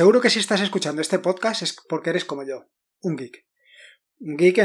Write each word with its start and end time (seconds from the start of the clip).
Seguro 0.00 0.22
que 0.22 0.30
si 0.30 0.38
estás 0.38 0.62
escuchando 0.62 1.02
este 1.02 1.18
podcast 1.18 1.60
es 1.60 1.76
porque 1.86 2.08
eres 2.08 2.24
como 2.24 2.42
yo, 2.42 2.70
un 3.02 3.18
geek. 3.18 3.44
Un 4.18 4.38
geek 4.38 4.58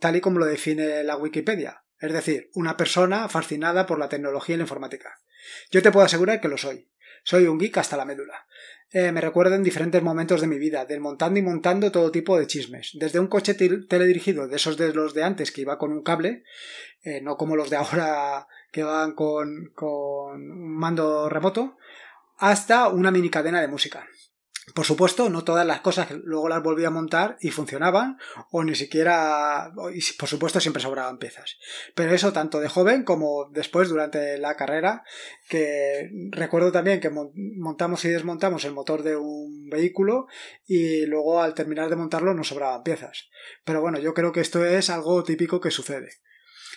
tal 0.00 0.16
y 0.16 0.22
como 0.22 0.38
lo 0.38 0.46
define 0.46 1.04
la 1.04 1.18
Wikipedia, 1.18 1.84
es 2.00 2.10
decir, 2.10 2.48
una 2.54 2.74
persona 2.74 3.28
fascinada 3.28 3.84
por 3.84 3.98
la 3.98 4.08
tecnología 4.08 4.54
y 4.54 4.56
la 4.56 4.64
informática. 4.64 5.20
Yo 5.70 5.82
te 5.82 5.92
puedo 5.92 6.06
asegurar 6.06 6.40
que 6.40 6.48
lo 6.48 6.56
soy. 6.56 6.90
Soy 7.22 7.48
un 7.48 7.58
geek 7.58 7.76
hasta 7.76 7.98
la 7.98 8.06
médula. 8.06 8.46
Eh, 8.90 9.12
me 9.12 9.20
recuerdo 9.20 9.56
en 9.56 9.62
diferentes 9.62 10.02
momentos 10.02 10.40
de 10.40 10.46
mi 10.46 10.58
vida, 10.58 10.86
desmontando 10.86 11.38
y 11.38 11.42
montando 11.42 11.92
todo 11.92 12.10
tipo 12.10 12.38
de 12.38 12.46
chismes. 12.46 12.92
Desde 12.94 13.20
un 13.20 13.26
coche 13.26 13.52
teledirigido, 13.52 14.48
de 14.48 14.56
esos 14.56 14.78
de 14.78 14.94
los 14.94 15.12
de 15.12 15.22
antes 15.22 15.52
que 15.52 15.60
iba 15.60 15.76
con 15.76 15.92
un 15.92 16.02
cable, 16.02 16.44
eh, 17.02 17.20
no 17.20 17.36
como 17.36 17.56
los 17.56 17.68
de 17.68 17.76
ahora 17.76 18.46
que 18.72 18.84
van 18.84 19.12
con, 19.12 19.70
con 19.74 20.50
un 20.50 20.78
mando 20.78 21.28
remoto, 21.28 21.76
hasta 22.38 22.88
una 22.88 23.10
mini 23.10 23.28
cadena 23.28 23.60
de 23.60 23.68
música. 23.68 24.08
Por 24.74 24.86
supuesto, 24.86 25.28
no 25.28 25.42
todas 25.42 25.66
las 25.66 25.80
cosas 25.80 26.12
luego 26.22 26.48
las 26.48 26.62
volví 26.62 26.84
a 26.84 26.90
montar 26.90 27.36
y 27.40 27.50
funcionaban, 27.50 28.18
o 28.52 28.62
ni 28.62 28.76
siquiera, 28.76 29.72
por 30.18 30.28
supuesto 30.28 30.60
siempre 30.60 30.80
sobraban 30.80 31.18
piezas. 31.18 31.58
Pero 31.96 32.14
eso 32.14 32.32
tanto 32.32 32.60
de 32.60 32.68
joven 32.68 33.02
como 33.02 33.50
después 33.50 33.88
durante 33.88 34.38
la 34.38 34.56
carrera, 34.56 35.02
que 35.48 36.10
recuerdo 36.30 36.70
también 36.70 37.00
que 37.00 37.10
montamos 37.10 38.04
y 38.04 38.10
desmontamos 38.10 38.64
el 38.64 38.72
motor 38.72 39.02
de 39.02 39.16
un 39.16 39.68
vehículo 39.68 40.28
y 40.64 41.06
luego 41.06 41.42
al 41.42 41.54
terminar 41.54 41.90
de 41.90 41.96
montarlo 41.96 42.32
nos 42.32 42.48
sobraban 42.48 42.84
piezas. 42.84 43.30
Pero 43.64 43.80
bueno, 43.80 43.98
yo 43.98 44.14
creo 44.14 44.30
que 44.30 44.40
esto 44.40 44.64
es 44.64 44.90
algo 44.90 45.24
típico 45.24 45.60
que 45.60 45.72
sucede. 45.72 46.20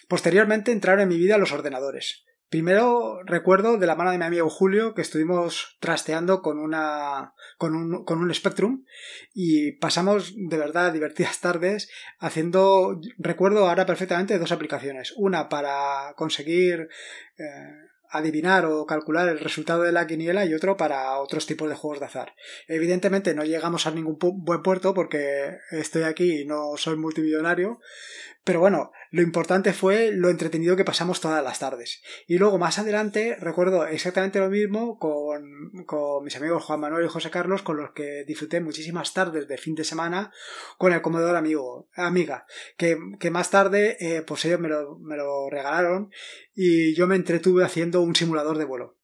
Posteriormente 0.07 0.71
entraron 0.71 1.01
en 1.01 1.09
mi 1.09 1.17
vida 1.17 1.37
los 1.37 1.51
ordenadores. 1.51 2.25
Primero 2.49 3.21
recuerdo 3.25 3.77
de 3.77 3.87
la 3.87 3.95
mano 3.95 4.11
de 4.11 4.17
mi 4.17 4.25
amigo 4.25 4.49
Julio 4.49 4.93
que 4.93 5.01
estuvimos 5.01 5.77
trasteando 5.79 6.41
con 6.41 6.59
una 6.59 7.33
con 7.57 7.75
un, 7.75 8.05
con 8.05 8.19
un 8.19 8.33
Spectrum 8.33 8.85
y 9.33 9.73
pasamos 9.73 10.33
de 10.35 10.57
verdad 10.57 10.93
divertidas 10.93 11.39
tardes 11.41 11.89
haciendo 12.19 13.01
recuerdo 13.17 13.67
ahora 13.67 13.85
perfectamente 13.85 14.37
dos 14.37 14.51
aplicaciones 14.51 15.13
una 15.17 15.49
para 15.49 16.13
conseguir 16.15 16.89
eh, 17.37 17.45
adivinar 18.09 18.65
o 18.65 18.85
calcular 18.85 19.27
el 19.29 19.39
resultado 19.39 19.83
de 19.83 19.91
la 19.91 20.07
quiniela 20.07 20.45
y 20.45 20.53
otro 20.53 20.77
para 20.77 21.17
otros 21.19 21.45
tipos 21.45 21.69
de 21.69 21.75
juegos 21.75 21.99
de 21.99 22.05
azar. 22.05 22.33
Evidentemente 22.67 23.33
no 23.33 23.43
llegamos 23.43 23.87
a 23.87 23.91
ningún 23.91 24.17
buen 24.19 24.61
puerto 24.61 24.93
porque 24.93 25.57
estoy 25.71 26.03
aquí 26.03 26.41
y 26.41 26.45
no 26.45 26.77
soy 26.77 26.95
multimillonario, 26.95 27.79
pero 28.45 28.59
bueno, 28.59 28.91
lo 29.09 29.23
importante 29.23 29.73
fue 29.73 30.11
lo 30.11 30.29
entretenido 30.29 30.75
que 30.75 30.85
pasamos 30.85 31.19
todas 31.19 31.43
las 31.43 31.57
tardes. 31.57 32.03
Y 32.27 32.37
luego 32.37 32.59
más 32.59 32.77
adelante 32.77 33.35
recuerdo 33.39 33.87
exactamente 33.87 34.39
lo 34.39 34.51
mismo 34.51 34.99
con, 34.99 35.83
con 35.87 36.23
mis 36.23 36.35
amigos 36.35 36.63
Juan 36.63 36.79
Manuel 36.79 37.05
y 37.05 37.09
José 37.09 37.31
Carlos, 37.31 37.63
con 37.63 37.77
los 37.77 37.91
que 37.93 38.23
disfruté 38.27 38.61
muchísimas 38.61 39.13
tardes 39.13 39.47
de 39.47 39.57
fin 39.57 39.73
de 39.73 39.83
semana 39.83 40.31
con 40.77 40.93
el 40.93 41.01
comedor 41.01 41.35
amigo, 41.35 41.89
amiga, 41.95 42.45
que, 42.77 42.99
que 43.19 43.31
más 43.31 43.49
tarde 43.49 43.97
eh, 43.99 44.21
pues 44.21 44.45
ellos 44.45 44.59
me 44.59 44.69
lo, 44.69 44.99
me 44.99 45.17
lo 45.17 45.49
regalaron 45.49 46.11
y 46.53 46.93
yo 46.93 47.07
me 47.07 47.15
entretuve 47.15 47.65
haciendo 47.65 48.01
un 48.01 48.15
simulador 48.15 48.59
de 48.59 48.65
vuelo. 48.65 48.94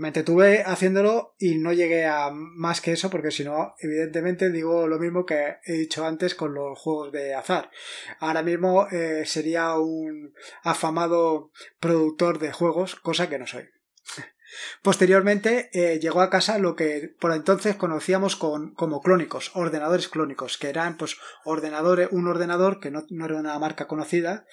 Me 0.00 0.08
entretuve 0.08 0.62
haciéndolo 0.64 1.34
y 1.38 1.58
no 1.58 1.74
llegué 1.74 2.06
a 2.06 2.30
más 2.32 2.80
que 2.80 2.92
eso 2.92 3.10
porque 3.10 3.30
si 3.30 3.44
no, 3.44 3.74
evidentemente 3.80 4.50
digo 4.50 4.88
lo 4.88 4.98
mismo 4.98 5.26
que 5.26 5.56
he 5.62 5.74
dicho 5.74 6.06
antes 6.06 6.34
con 6.34 6.54
los 6.54 6.78
juegos 6.78 7.12
de 7.12 7.34
azar. 7.34 7.70
Ahora 8.18 8.42
mismo 8.42 8.88
eh, 8.90 9.26
sería 9.26 9.74
un 9.74 10.32
afamado 10.62 11.50
productor 11.80 12.38
de 12.38 12.50
juegos, 12.50 12.96
cosa 12.96 13.28
que 13.28 13.38
no 13.38 13.46
soy. 13.46 13.68
Posteriormente 14.82 15.68
eh, 15.74 15.98
llegó 15.98 16.22
a 16.22 16.30
casa 16.30 16.58
lo 16.58 16.76
que 16.76 17.14
por 17.20 17.34
entonces 17.34 17.76
conocíamos 17.76 18.36
con, 18.36 18.72
como 18.72 19.02
clónicos, 19.02 19.50
ordenadores 19.52 20.08
clónicos, 20.08 20.56
que 20.56 20.70
eran 20.70 20.96
pues 20.96 21.18
ordenadores, 21.44 22.08
un 22.10 22.26
ordenador 22.26 22.80
que 22.80 22.90
no, 22.90 23.04
no 23.10 23.26
era 23.26 23.36
una 23.36 23.58
marca 23.58 23.86
conocida, 23.86 24.46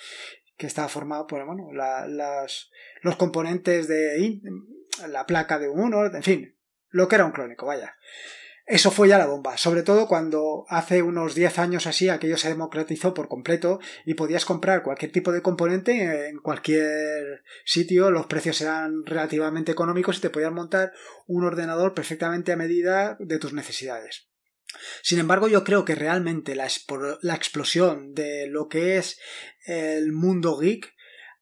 que 0.58 0.67
estaba 0.67 0.89
formado 0.89 1.26
por 1.26 1.45
bueno, 1.45 1.71
las, 1.71 2.70
los 3.02 3.16
componentes 3.16 3.88
de 3.88 4.44
la 5.08 5.25
placa 5.25 5.59
de 5.59 5.69
un 5.69 5.80
uno, 5.80 6.05
en 6.05 6.23
fin, 6.23 6.58
lo 6.89 7.08
que 7.08 7.15
era 7.15 7.25
un 7.25 7.31
clónico, 7.31 7.65
vaya. 7.65 7.95
Eso 8.67 8.91
fue 8.91 9.08
ya 9.08 9.17
la 9.17 9.27
bomba, 9.27 9.55
sobre 9.55 9.81
todo 9.81 10.09
cuando 10.09 10.65
hace 10.67 11.02
unos 11.02 11.35
10 11.35 11.58
años 11.59 11.87
así 11.87 12.09
aquello 12.09 12.35
se 12.35 12.49
democratizó 12.49 13.13
por 13.13 13.30
completo 13.30 13.80
y 14.03 14.15
podías 14.15 14.43
comprar 14.43 14.83
cualquier 14.83 15.13
tipo 15.13 15.31
de 15.31 15.41
componente 15.41 16.27
en 16.27 16.39
cualquier 16.39 17.43
sitio, 17.63 18.11
los 18.11 18.25
precios 18.25 18.59
eran 18.59 19.05
relativamente 19.05 19.71
económicos 19.71 20.17
y 20.17 20.21
te 20.21 20.30
podías 20.30 20.52
montar 20.52 20.91
un 21.27 21.45
ordenador 21.45 21.93
perfectamente 21.93 22.52
a 22.52 22.58
medida 22.58 23.15
de 23.21 23.39
tus 23.39 23.53
necesidades. 23.53 24.27
Sin 25.02 25.19
embargo, 25.19 25.47
yo 25.47 25.64
creo 25.64 25.85
que 25.85 25.95
realmente 25.95 26.53
la, 26.53 26.67
la 27.21 27.35
explosión 27.35 28.14
de 28.14 28.47
lo 28.47 28.67
que 28.67 28.97
es 28.97 29.17
el 29.65 30.11
mundo 30.11 30.58
geek 30.58 30.93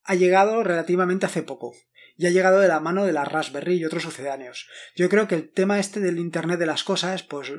ha 0.03 0.13
llegado 0.13 0.63
relativamente 0.63 1.25
hace 1.25 1.41
poco 1.41 1.73
y 2.17 2.27
ha 2.27 2.31
llegado 2.31 2.59
de 2.59 2.67
la 2.67 2.79
mano 2.79 3.05
de 3.05 3.13
la 3.13 3.25
Raspberry 3.25 3.75
y 3.75 3.85
otros 3.85 4.03
sucedáneos. 4.03 4.67
Yo 4.95 5.09
creo 5.09 5.27
que 5.27 5.35
el 5.35 5.49
tema 5.49 5.79
este 5.79 5.99
del 5.99 6.19
Internet 6.19 6.59
de 6.59 6.65
las 6.65 6.83
cosas, 6.83 7.23
pues 7.23 7.51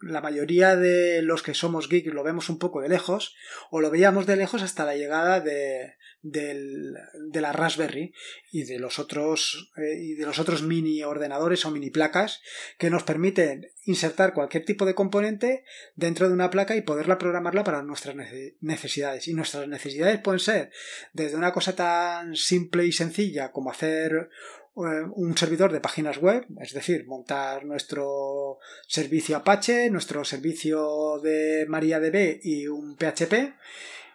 la 0.00 0.20
mayoría 0.20 0.76
de 0.76 1.22
los 1.22 1.42
que 1.42 1.54
somos 1.54 1.88
geeks 1.88 2.12
lo 2.12 2.22
vemos 2.22 2.48
un 2.48 2.58
poco 2.58 2.80
de 2.80 2.88
lejos, 2.88 3.34
o 3.70 3.80
lo 3.80 3.90
veíamos 3.90 4.26
de 4.26 4.36
lejos 4.36 4.62
hasta 4.62 4.84
la 4.84 4.96
llegada 4.96 5.40
de, 5.40 5.94
de 6.22 7.40
la 7.40 7.52
Raspberry 7.52 8.12
y 8.50 8.64
de 8.64 8.78
los 8.78 8.98
otros 8.98 9.72
eh, 9.76 9.98
y 10.00 10.14
de 10.14 10.26
los 10.26 10.38
otros 10.38 10.62
mini 10.62 11.02
ordenadores 11.02 11.64
o 11.64 11.70
mini 11.70 11.90
placas 11.90 12.42
que 12.78 12.90
nos 12.90 13.04
permiten 13.04 13.68
insertar 13.84 14.34
cualquier 14.34 14.64
tipo 14.64 14.84
de 14.86 14.94
componente 14.94 15.64
dentro 15.94 16.28
de 16.28 16.34
una 16.34 16.50
placa 16.50 16.74
y 16.74 16.82
poderla 16.82 17.18
programarla 17.18 17.64
para 17.64 17.82
nuestras 17.82 18.16
necesidades. 18.60 19.28
Y 19.28 19.34
nuestras 19.34 19.68
necesidades 19.68 20.20
pueden 20.20 20.40
ser 20.40 20.70
desde 21.12 21.36
una 21.36 21.52
cosa 21.52 21.76
tan 21.76 22.34
simple 22.34 22.84
y 22.86 22.92
sencilla 22.92 23.52
como 23.52 23.70
hacer 23.70 24.30
un 24.76 25.36
servidor 25.36 25.72
de 25.72 25.80
páginas 25.80 26.18
web, 26.18 26.46
es 26.60 26.74
decir, 26.74 27.06
montar 27.06 27.64
nuestro 27.64 28.58
servicio 28.86 29.38
Apache, 29.38 29.90
nuestro 29.90 30.24
servicio 30.24 31.18
de 31.22 31.64
MariaDB 31.66 32.40
y 32.42 32.68
un 32.68 32.96
PHP, 32.96 33.54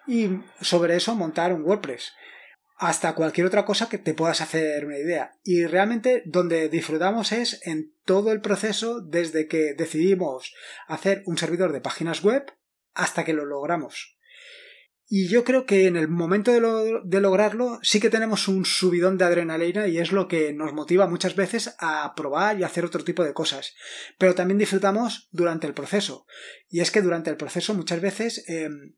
y 0.08 0.30
sobre 0.62 0.96
eso 0.96 1.16
montar 1.16 1.52
un 1.52 1.64
WordPress 1.64 2.14
hasta 2.78 3.14
cualquier 3.14 3.46
otra 3.46 3.64
cosa 3.64 3.90
que 3.90 4.00
te 4.00 4.16
puedas 4.16 4.42
hacer 4.42 4.86
una 4.86 4.98
idea. 4.98 5.36
Y 5.44 5.66
realmente 5.66 6.24
donde 6.26 6.68
disfrutamos 6.68 7.32
es 7.32 7.66
en 7.68 7.94
todo 8.06 8.32
el 8.32 8.42
proceso 8.42 9.02
desde 9.02 9.48
que 9.48 9.76
decidimos 9.76 10.56
hacer 10.88 11.22
un 11.28 11.38
servidor 11.38 11.74
de 11.74 11.82
páginas 11.82 12.24
web 12.24 12.52
hasta 12.96 13.24
que 13.24 13.34
lo 13.34 13.46
logramos. 13.46 14.18
Y 15.14 15.28
yo 15.28 15.44
creo 15.44 15.66
que 15.66 15.88
en 15.88 15.98
el 15.98 16.08
momento 16.08 16.54
de, 16.54 17.02
de, 17.04 17.20
lograrlo 17.20 17.80
sí 17.84 18.00
que 18.00 18.10
tenemos 18.10 18.48
un 18.48 18.64
subidón 18.64 19.18
de 19.18 19.26
adrenalina 19.26 19.88
y 19.88 19.98
es 19.98 20.14
lo 20.14 20.30
que 20.30 20.54
nos 20.54 20.72
motiva 20.72 21.06
muchas 21.06 21.36
veces 21.36 21.76
a 21.80 22.16
probar 22.16 22.58
y 22.58 22.64
hacer 22.64 22.86
otro 22.86 23.04
tipo 23.04 23.22
de 23.26 23.34
cosas. 23.34 23.76
Pero 24.18 24.36
también 24.36 24.58
disfrutamos 24.58 25.28
durante 25.34 25.68
el 25.68 25.74
proceso. 25.74 26.26
Y 26.70 26.80
es 26.80 26.92
que 26.92 27.02
durante 27.02 27.30
el 27.30 27.36
proceso 27.36 27.74
muchas 27.74 28.00
veces 28.00 28.46
em, 28.48 28.96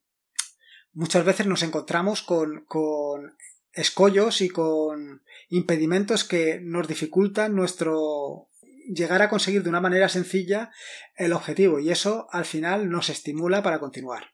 muchas 0.91 1.25
veces 1.25 1.47
nos 1.47 1.63
encontramos 1.63 2.21
con, 2.21 2.63
con 2.65 3.35
escollos 3.71 4.41
y 4.41 4.49
con 4.49 5.23
impedimentos 5.49 6.23
que 6.23 6.59
nos 6.61 6.87
dificultan 6.87 7.55
nuestro 7.55 8.49
llegar 8.87 9.23
a 9.23 9.29
conseguir 9.29 9.63
de 9.63 9.69
una 9.69 9.81
manera 9.81 10.09
sencilla 10.09 10.69
el 11.15 11.33
objetivo 11.33 11.79
y 11.79 11.89
eso 11.89 12.27
al 12.29 12.45
final 12.45 12.91
nos 12.91 13.09
estimula 13.09 13.63
para 13.63 13.79
continuar. 13.79 14.33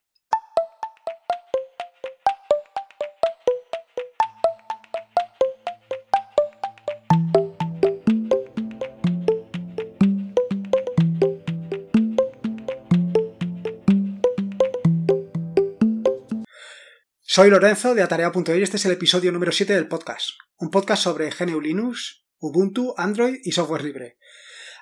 Soy 17.31 17.51
Lorenzo 17.51 17.93
de 17.93 18.01
Atarea.es 18.01 18.57
y 18.57 18.63
este 18.63 18.77
es 18.77 18.85
el 18.87 18.93
episodio 18.93 19.31
número 19.31 19.51
7 19.51 19.75
del 19.75 19.87
podcast. 19.87 20.31
Un 20.57 20.71
podcast 20.71 21.03
sobre 21.03 21.29
GNU 21.29 21.61
Linux, 21.61 22.25
Ubuntu, 22.39 22.95
Android 22.97 23.35
y 23.43 23.51
software 23.51 23.83
libre. 23.83 24.17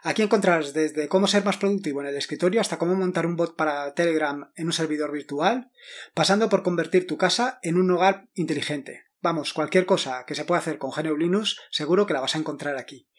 Aquí 0.01 0.21
encontrarás 0.21 0.71
desde 0.71 1.09
cómo 1.09 1.27
ser 1.27 1.44
más 1.44 1.57
productivo 1.57 1.99
en 1.99 2.07
el 2.07 2.15
escritorio 2.15 2.61
hasta 2.61 2.77
cómo 2.77 2.95
montar 2.95 3.25
un 3.25 3.35
bot 3.35 3.57
para 3.57 3.94
Telegram 3.95 4.49
en 4.55 4.65
un 4.65 4.71
servidor 4.71 5.11
virtual, 5.11 5.71
pasando 6.13 6.47
por 6.47 6.63
convertir 6.63 7.05
tu 7.05 7.17
casa 7.17 7.59
en 7.63 7.75
un 7.75 7.91
hogar 7.91 8.29
inteligente. 8.33 9.07
Vamos, 9.21 9.51
cualquier 9.51 9.85
cosa 9.85 10.23
que 10.25 10.33
se 10.33 10.45
pueda 10.45 10.61
hacer 10.61 10.77
con 10.77 10.91
GNU 10.91 11.17
Linux 11.17 11.57
seguro 11.69 12.05
que 12.05 12.13
la 12.13 12.21
vas 12.21 12.35
a 12.35 12.39
encontrar 12.39 12.77
aquí. 12.77 13.09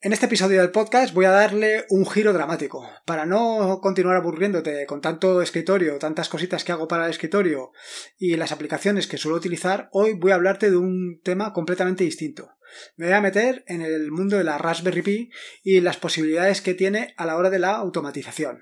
En 0.00 0.12
este 0.12 0.26
episodio 0.26 0.60
del 0.60 0.70
podcast 0.70 1.12
voy 1.12 1.24
a 1.24 1.32
darle 1.32 1.84
un 1.88 2.06
giro 2.06 2.32
dramático. 2.32 2.88
Para 3.04 3.26
no 3.26 3.80
continuar 3.82 4.14
aburriéndote 4.14 4.86
con 4.86 5.00
tanto 5.00 5.42
escritorio, 5.42 5.98
tantas 5.98 6.28
cositas 6.28 6.62
que 6.62 6.70
hago 6.70 6.86
para 6.86 7.06
el 7.06 7.10
escritorio 7.10 7.72
y 8.16 8.36
las 8.36 8.52
aplicaciones 8.52 9.08
que 9.08 9.18
suelo 9.18 9.36
utilizar, 9.36 9.88
hoy 9.90 10.12
voy 10.12 10.30
a 10.30 10.36
hablarte 10.36 10.70
de 10.70 10.76
un 10.76 11.20
tema 11.24 11.52
completamente 11.52 12.04
distinto. 12.04 12.48
Me 12.94 13.06
voy 13.06 13.14
a 13.16 13.20
meter 13.20 13.64
en 13.66 13.82
el 13.82 14.12
mundo 14.12 14.36
de 14.36 14.44
la 14.44 14.56
Raspberry 14.56 15.02
Pi 15.02 15.30
y 15.64 15.80
las 15.80 15.96
posibilidades 15.96 16.62
que 16.62 16.74
tiene 16.74 17.12
a 17.16 17.26
la 17.26 17.36
hora 17.36 17.50
de 17.50 17.58
la 17.58 17.72
automatización. 17.72 18.60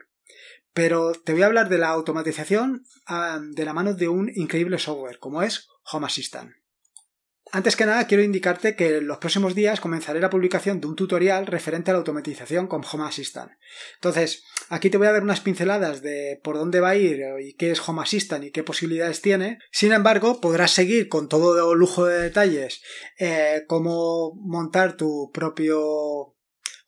Pero 0.72 1.12
te 1.12 1.34
voy 1.34 1.42
a 1.42 1.46
hablar 1.46 1.68
de 1.68 1.76
la 1.76 1.88
automatización 1.88 2.86
ah, 3.06 3.40
de 3.42 3.64
la 3.66 3.74
mano 3.74 3.92
de 3.92 4.08
un 4.08 4.30
increíble 4.34 4.78
software 4.78 5.18
como 5.18 5.42
es 5.42 5.68
Home 5.92 6.06
Assistant. 6.06 6.52
Antes 7.52 7.76
que 7.76 7.86
nada, 7.86 8.06
quiero 8.08 8.24
indicarte 8.24 8.74
que 8.74 8.96
en 8.96 9.06
los 9.06 9.18
próximos 9.18 9.54
días 9.54 9.80
comenzaré 9.80 10.18
la 10.18 10.30
publicación 10.30 10.80
de 10.80 10.88
un 10.88 10.96
tutorial 10.96 11.46
referente 11.46 11.90
a 11.90 11.94
la 11.94 11.98
automatización 11.98 12.66
con 12.66 12.82
Home 12.84 13.04
Assistant. 13.04 13.52
Entonces, 13.94 14.42
aquí 14.68 14.90
te 14.90 14.98
voy 14.98 15.06
a 15.06 15.12
dar 15.12 15.22
unas 15.22 15.40
pinceladas 15.40 16.02
de 16.02 16.40
por 16.42 16.56
dónde 16.56 16.80
va 16.80 16.90
a 16.90 16.96
ir 16.96 17.22
y 17.40 17.54
qué 17.54 17.70
es 17.70 17.88
Home 17.88 18.02
Assistant 18.02 18.44
y 18.44 18.50
qué 18.50 18.64
posibilidades 18.64 19.22
tiene. 19.22 19.58
Sin 19.70 19.92
embargo, 19.92 20.40
podrás 20.40 20.72
seguir 20.72 21.08
con 21.08 21.28
todo 21.28 21.74
lujo 21.76 22.06
de 22.06 22.20
detalles 22.20 22.82
eh, 23.18 23.62
cómo 23.68 24.34
montar 24.34 24.96
tu 24.96 25.30
propio 25.32 26.34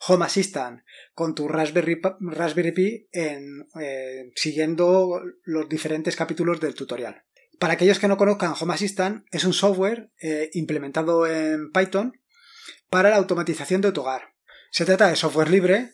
Home 0.09 0.25
Assistant 0.25 0.83
con 1.15 1.37
tu 1.37 1.47
Raspberry, 1.47 2.73
Pi 2.73 3.09
eh, 3.13 4.31
siguiendo 4.35 5.23
los 5.45 5.69
diferentes 5.69 6.17
capítulos 6.17 6.61
del 6.61 6.75
tutorial. 6.75 7.25
Para 7.59 7.75
aquellos 7.75 7.99
que 7.99 8.09
no 8.09 8.17
conozcan, 8.17 8.55
Home 8.59 8.75
Assistant 8.75 9.27
es 9.33 9.45
un 9.45 9.53
software 9.53 10.11
eh, 10.21 10.51
implementado 10.53 11.27
en 11.27 11.73
Python 11.73 12.13
para 12.89 13.11
la 13.11 13.17
automatización 13.17 13.81
de 13.81 13.93
tu 13.93 14.03
hogar. 14.03 14.35
Se 14.71 14.85
trata 14.85 15.09
de 15.09 15.17
software 15.17 15.51
libre 15.51 15.93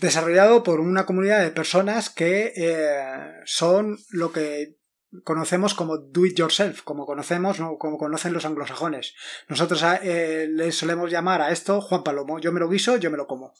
desarrollado 0.00 0.62
por 0.62 0.80
una 0.80 1.06
comunidad 1.06 1.42
de 1.42 1.50
personas 1.50 2.10
que 2.10 2.52
eh, 2.56 3.32
son 3.44 3.98
lo 4.10 4.32
que 4.32 4.76
conocemos 5.24 5.74
como 5.74 5.96
do 5.96 6.26
it 6.26 6.36
yourself, 6.36 6.82
como 6.82 7.06
conocemos, 7.06 7.58
como 7.78 7.96
conocen 7.96 8.32
los 8.34 8.44
anglosajones. 8.44 9.14
Nosotros 9.48 9.82
eh, 10.02 10.46
les 10.50 10.76
solemos 10.76 11.10
llamar 11.10 11.40
a 11.40 11.50
esto 11.50 11.80
Juan 11.80 12.04
Palomo, 12.04 12.38
yo 12.38 12.52
me 12.52 12.60
lo 12.60 12.68
guiso, 12.68 12.96
yo 12.96 13.10
me 13.10 13.16
lo 13.16 13.26
como. 13.26 13.54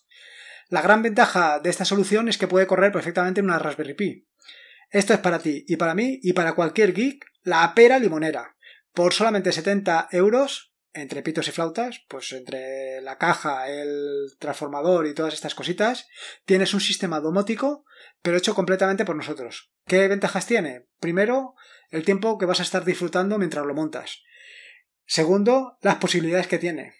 La 0.68 0.82
gran 0.82 1.02
ventaja 1.02 1.60
de 1.60 1.70
esta 1.70 1.86
solución 1.86 2.28
es 2.28 2.36
que 2.36 2.46
puede 2.46 2.66
correr 2.66 2.92
perfectamente 2.92 3.40
en 3.40 3.46
una 3.46 3.58
Raspberry 3.58 3.94
Pi. 3.94 4.28
Esto 4.90 5.12
es 5.12 5.20
para 5.20 5.38
ti 5.38 5.64
y 5.68 5.76
para 5.76 5.94
mí 5.94 6.18
y 6.22 6.32
para 6.32 6.54
cualquier 6.54 6.94
geek 6.94 7.24
la 7.42 7.72
pera 7.74 7.98
limonera. 7.98 8.56
Por 8.92 9.12
solamente 9.12 9.52
70 9.52 10.08
euros, 10.12 10.72
entre 10.92 11.22
pitos 11.22 11.46
y 11.48 11.52
flautas, 11.52 12.04
pues 12.08 12.32
entre 12.32 13.00
la 13.02 13.18
caja, 13.18 13.68
el 13.68 14.32
transformador 14.38 15.06
y 15.06 15.14
todas 15.14 15.34
estas 15.34 15.54
cositas, 15.54 16.08
tienes 16.44 16.74
un 16.74 16.80
sistema 16.80 17.20
domótico, 17.20 17.84
pero 18.22 18.36
hecho 18.36 18.54
completamente 18.54 19.04
por 19.04 19.16
nosotros. 19.16 19.70
¿Qué 19.86 20.08
ventajas 20.08 20.46
tiene? 20.46 20.86
Primero, 21.00 21.54
el 21.90 22.04
tiempo 22.04 22.38
que 22.38 22.46
vas 22.46 22.60
a 22.60 22.64
estar 22.64 22.84
disfrutando 22.84 23.38
mientras 23.38 23.66
lo 23.66 23.74
montas. 23.74 24.22
Segundo, 25.04 25.78
las 25.80 25.96
posibilidades 25.96 26.48
que 26.48 26.58
tiene. 26.58 26.94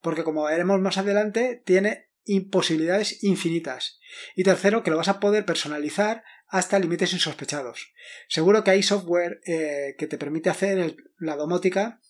Porque 0.00 0.24
como 0.24 0.44
veremos 0.44 0.80
más 0.80 0.98
adelante, 0.98 1.62
tiene 1.64 2.08
imposibilidades 2.24 3.22
infinitas. 3.22 4.00
Y 4.34 4.44
tercero, 4.44 4.82
que 4.82 4.90
lo 4.90 4.96
vas 4.96 5.08
a 5.08 5.20
poder 5.20 5.44
personalizar 5.44 6.24
hasta 6.54 6.78
límites 6.78 7.12
insospechados. 7.12 7.92
Seguro 8.28 8.62
que 8.62 8.70
hay 8.70 8.84
software 8.84 9.40
eh, 9.44 9.96
que 9.98 10.06
te 10.06 10.18
permite 10.18 10.50
hacer 10.50 10.94
la 11.18 11.34
domótica, 11.34 12.00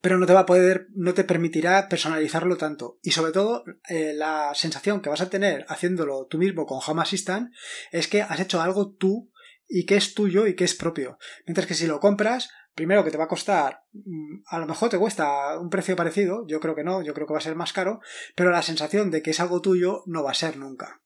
pero 0.00 0.16
no 0.16 0.24
te 0.24 0.32
va 0.32 0.40
a 0.40 0.46
poder, 0.46 0.86
no 0.94 1.12
te 1.12 1.22
permitirá 1.22 1.86
personalizarlo 1.90 2.56
tanto. 2.56 2.98
Y 3.02 3.10
sobre 3.10 3.30
todo, 3.30 3.64
eh, 3.90 4.14
la 4.14 4.52
sensación 4.54 5.02
que 5.02 5.10
vas 5.10 5.20
a 5.20 5.28
tener 5.28 5.66
haciéndolo 5.68 6.26
tú 6.28 6.38
mismo 6.38 6.64
con 6.64 6.80
Home 6.86 7.02
Assistant 7.02 7.52
es 7.92 8.08
que 8.08 8.22
has 8.22 8.40
hecho 8.40 8.62
algo 8.62 8.94
tú 8.94 9.30
y 9.68 9.84
que 9.84 9.96
es 9.96 10.14
tuyo 10.14 10.46
y 10.46 10.56
que 10.56 10.64
es 10.64 10.74
propio. 10.74 11.18
Mientras 11.46 11.66
que 11.66 11.74
si 11.74 11.86
lo 11.86 12.00
compras, 12.00 12.48
primero 12.74 13.04
que 13.04 13.10
te 13.10 13.18
va 13.18 13.24
a 13.24 13.28
costar, 13.28 13.82
mm, 13.92 14.44
a 14.46 14.58
lo 14.60 14.66
mejor 14.66 14.88
te 14.88 14.98
cuesta 14.98 15.58
un 15.58 15.68
precio 15.68 15.94
parecido, 15.94 16.46
yo 16.46 16.58
creo 16.58 16.74
que 16.74 16.84
no, 16.84 17.02
yo 17.02 17.12
creo 17.12 17.26
que 17.26 17.34
va 17.34 17.38
a 17.38 17.42
ser 17.42 17.54
más 17.54 17.74
caro, 17.74 18.00
pero 18.34 18.50
la 18.50 18.62
sensación 18.62 19.10
de 19.10 19.20
que 19.20 19.32
es 19.32 19.40
algo 19.40 19.60
tuyo 19.60 20.04
no 20.06 20.22
va 20.22 20.30
a 20.30 20.34
ser 20.34 20.56
nunca. 20.56 21.02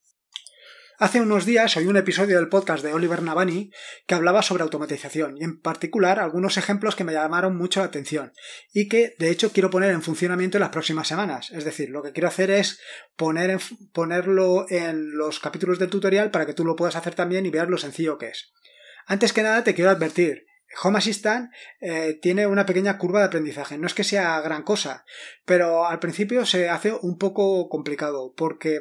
Hace 0.98 1.20
unos 1.20 1.46
días 1.46 1.76
oí 1.76 1.86
un 1.86 1.96
episodio 1.96 2.36
del 2.36 2.48
podcast 2.48 2.84
de 2.84 2.92
Oliver 2.92 3.22
Navani 3.22 3.70
que 4.06 4.14
hablaba 4.14 4.42
sobre 4.42 4.62
automatización 4.62 5.36
y 5.38 5.44
en 5.44 5.58
particular 5.58 6.20
algunos 6.20 6.58
ejemplos 6.58 6.94
que 6.94 7.02
me 7.02 7.14
llamaron 7.14 7.56
mucho 7.56 7.80
la 7.80 7.86
atención 7.86 8.32
y 8.72 8.88
que 8.88 9.14
de 9.18 9.30
hecho 9.30 9.52
quiero 9.52 9.70
poner 9.70 9.90
en 9.90 10.02
funcionamiento 10.02 10.58
en 10.58 10.62
las 10.62 10.70
próximas 10.70 11.08
semanas. 11.08 11.50
Es 11.50 11.64
decir, 11.64 11.90
lo 11.90 12.02
que 12.02 12.12
quiero 12.12 12.28
hacer 12.28 12.50
es 12.50 12.78
poner 13.16 13.58
ponerlo 13.92 14.66
en 14.68 15.16
los 15.16 15.40
capítulos 15.40 15.78
del 15.78 15.90
tutorial 15.90 16.30
para 16.30 16.46
que 16.46 16.54
tú 16.54 16.64
lo 16.64 16.76
puedas 16.76 16.96
hacer 16.96 17.14
también 17.14 17.46
y 17.46 17.50
veas 17.50 17.68
lo 17.68 17.78
sencillo 17.78 18.18
que 18.18 18.28
es. 18.28 18.52
Antes 19.06 19.32
que 19.32 19.42
nada 19.42 19.64
te 19.64 19.74
quiero 19.74 19.90
advertir, 19.90 20.46
Home 20.82 20.98
Assistant 20.98 21.50
eh, 21.80 22.19
tiene 22.20 22.46
una 22.46 22.66
pequeña 22.66 22.98
curva 22.98 23.20
de 23.20 23.26
aprendizaje. 23.26 23.78
No 23.78 23.86
es 23.86 23.94
que 23.94 24.04
sea 24.04 24.40
gran 24.40 24.62
cosa, 24.62 25.04
pero 25.44 25.86
al 25.86 25.98
principio 25.98 26.46
se 26.46 26.69
hace 26.69 26.92
un 27.02 27.19
poco 27.19 27.69
complicado 27.69 28.32
porque 28.36 28.80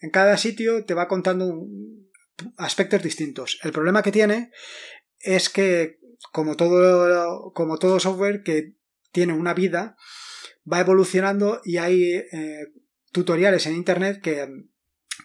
en 0.00 0.10
cada 0.10 0.36
sitio 0.36 0.84
te 0.84 0.94
va 0.94 1.08
contando 1.08 1.66
aspectos 2.56 3.02
distintos. 3.02 3.58
El 3.62 3.72
problema 3.72 4.02
que 4.02 4.12
tiene 4.12 4.50
es 5.18 5.48
que, 5.48 5.98
como 6.32 6.56
todo, 6.56 7.52
como 7.52 7.78
todo 7.78 8.00
software 8.00 8.42
que 8.42 8.74
tiene 9.10 9.32
una 9.32 9.54
vida, 9.54 9.96
va 10.70 10.80
evolucionando 10.80 11.60
y 11.64 11.78
hay 11.78 12.14
eh, 12.14 12.66
tutoriales 13.12 13.66
en 13.66 13.74
Internet 13.74 14.20
que 14.22 14.48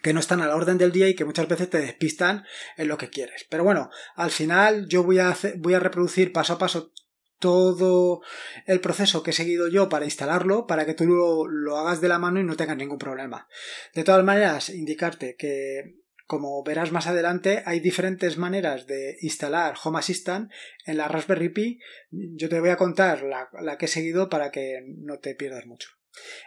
que 0.02 0.12
no 0.12 0.20
están 0.20 0.40
a 0.40 0.46
la 0.46 0.56
orden 0.56 0.78
del 0.78 0.92
día 0.92 1.08
y 1.08 1.14
que 1.14 1.24
muchas 1.24 1.48
veces 1.48 1.70
te 1.70 1.80
despistan 1.80 2.44
en 2.76 2.88
lo 2.88 2.98
que 2.98 3.10
quieres. 3.10 3.46
Pero 3.48 3.64
bueno, 3.64 3.90
al 4.14 4.30
final 4.30 4.86
yo 4.88 5.02
voy 5.02 5.18
a, 5.18 5.36
voy 5.56 5.74
a 5.74 5.80
reproducir 5.80 6.32
paso 6.32 6.54
a 6.54 6.58
paso 6.58 6.92
todo 7.38 8.20
el 8.66 8.80
proceso 8.80 9.22
que 9.22 9.30
he 9.30 9.34
seguido 9.34 9.68
yo 9.68 9.88
para 9.88 10.04
instalarlo 10.04 10.66
para 10.66 10.84
que 10.86 10.94
tú 10.94 11.04
lo, 11.06 11.46
lo 11.46 11.78
hagas 11.78 12.00
de 12.00 12.08
la 12.08 12.18
mano 12.18 12.40
y 12.40 12.44
no 12.44 12.56
tengas 12.56 12.76
ningún 12.76 12.98
problema. 12.98 13.48
De 13.94 14.04
todas 14.04 14.24
maneras, 14.24 14.70
indicarte 14.70 15.36
que 15.36 15.98
como 16.28 16.62
verás 16.62 16.92
más 16.92 17.06
adelante, 17.06 17.62
hay 17.64 17.80
diferentes 17.80 18.36
maneras 18.36 18.86
de 18.86 19.16
instalar 19.22 19.76
Home 19.82 19.98
Assistant 19.98 20.52
en 20.84 20.98
la 20.98 21.08
Raspberry 21.08 21.48
Pi. 21.48 21.80
Yo 22.10 22.50
te 22.50 22.60
voy 22.60 22.68
a 22.68 22.76
contar 22.76 23.22
la, 23.22 23.48
la 23.62 23.78
que 23.78 23.86
he 23.86 23.88
seguido 23.88 24.28
para 24.28 24.50
que 24.50 24.84
no 24.98 25.20
te 25.20 25.34
pierdas 25.34 25.64
mucho. 25.64 25.97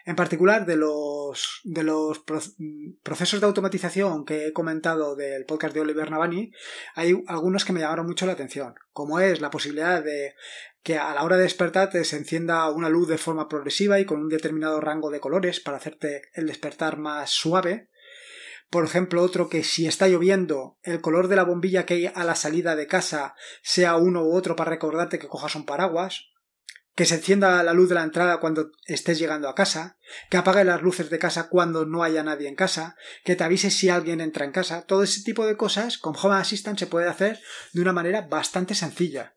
En 0.06 0.16
particular, 0.16 0.66
de 0.66 0.76
los, 0.76 1.62
de 1.64 1.84
los 1.84 2.24
procesos 3.04 3.40
de 3.40 3.46
automatización 3.46 4.26
que 4.26 4.48
he 4.48 4.54
comentado 4.54 5.16
del 5.16 5.46
podcast 5.46 5.74
de 5.74 5.82
Oliver 5.82 6.10
Navani, 6.10 6.52
hay 6.96 7.22
algunos 7.28 7.66
que 7.66 7.74
me 7.74 7.82
llamaron 7.82 8.08
mucho 8.08 8.26
la 8.26 8.34
atención, 8.34 8.74
como 8.94 9.20
es 9.20 9.42
la 9.42 9.52
posibilidad 9.52 10.04
de 10.04 10.34
que 10.84 10.98
a 10.98 11.14
la 11.14 11.24
hora 11.24 11.38
de 11.38 11.44
despertar 11.44 11.92
se 11.92 12.18
encienda 12.18 12.70
una 12.72 12.90
luz 12.90 13.08
de 13.08 13.18
forma 13.18 13.48
progresiva 13.48 14.00
y 14.00 14.06
con 14.06 14.20
un 14.20 14.30
determinado 14.30 14.82
rango 14.82 15.12
de 15.12 15.20
colores 15.20 15.60
para 15.60 15.78
hacerte 15.78 16.24
el 16.34 16.48
despertar 16.48 16.98
más 16.98 17.30
suave. 17.30 17.90
Por 18.70 18.86
ejemplo, 18.86 19.22
otro 19.22 19.50
que 19.50 19.64
si 19.64 19.86
está 19.86 20.08
lloviendo, 20.08 20.78
el 20.82 21.02
color 21.02 21.28
de 21.28 21.36
la 21.36 21.44
bombilla 21.44 21.86
que 21.86 21.94
hay 21.96 22.06
a 22.08 22.24
la 22.24 22.36
salida 22.36 22.76
de 22.76 22.88
casa 22.88 23.36
sea 23.62 23.98
uno 23.98 24.24
u 24.24 24.36
otro 24.36 24.56
para 24.56 24.72
recordarte 24.72 25.20
que 25.20 25.28
cojas 25.28 25.56
un 25.56 25.66
paraguas 25.66 26.32
que 26.96 27.06
se 27.06 27.16
encienda 27.16 27.64
la 27.64 27.74
luz 27.74 27.90
de 27.90 27.96
la 27.96 28.04
entrada 28.04 28.40
cuando 28.40 28.72
estés 28.86 29.18
llegando 29.18 29.48
a 29.48 29.56
casa, 29.56 29.98
que 30.30 30.38
apague 30.38 30.64
las 30.64 30.82
luces 30.82 31.10
de 31.10 31.20
casa 31.20 31.48
cuando 31.48 31.86
no 31.86 32.04
haya 32.04 32.24
nadie 32.24 32.50
en 32.50 32.56
casa, 32.56 32.96
que 33.24 33.36
te 33.36 33.44
avise 33.44 33.72
si 33.72 33.90
alguien 33.90 34.22
entra 34.22 34.46
en 34.46 34.52
casa, 34.52 34.84
todo 34.84 35.04
ese 35.04 35.24
tipo 35.24 35.46
de 35.46 35.58
cosas 35.58 35.98
con 35.98 36.16
Home 36.22 36.36
Assistant 36.36 36.78
se 36.78 36.88
puede 36.88 37.08
hacer 37.08 37.40
de 37.74 37.82
una 37.82 37.94
manera 37.94 38.22
bastante 38.22 38.76
sencilla. 38.76 39.34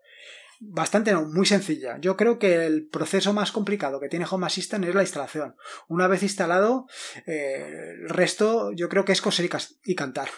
Bastante 0.61 1.13
no, 1.13 1.27
muy 1.27 1.47
sencilla. 1.47 1.99
Yo 1.99 2.17
creo 2.17 2.39
que 2.39 2.65
el 2.67 2.89
proceso 2.89 3.33
más 3.33 3.53
complicado 3.53 4.01
que 4.01 4.09
tiene 4.09 4.27
Home 4.31 4.47
Assistant 4.47 4.85
es 4.85 4.95
la 4.95 5.03
instalación. 5.03 5.57
Una 5.89 6.09
vez 6.09 6.23
instalado, 6.23 6.87
eh, 7.27 7.93
el 8.03 8.09
resto 8.09 8.73
yo 8.73 8.89
creo 8.89 9.05
que 9.05 9.13
es 9.13 9.21
coser 9.21 9.51
y 9.85 9.95
cantar. 9.95 10.29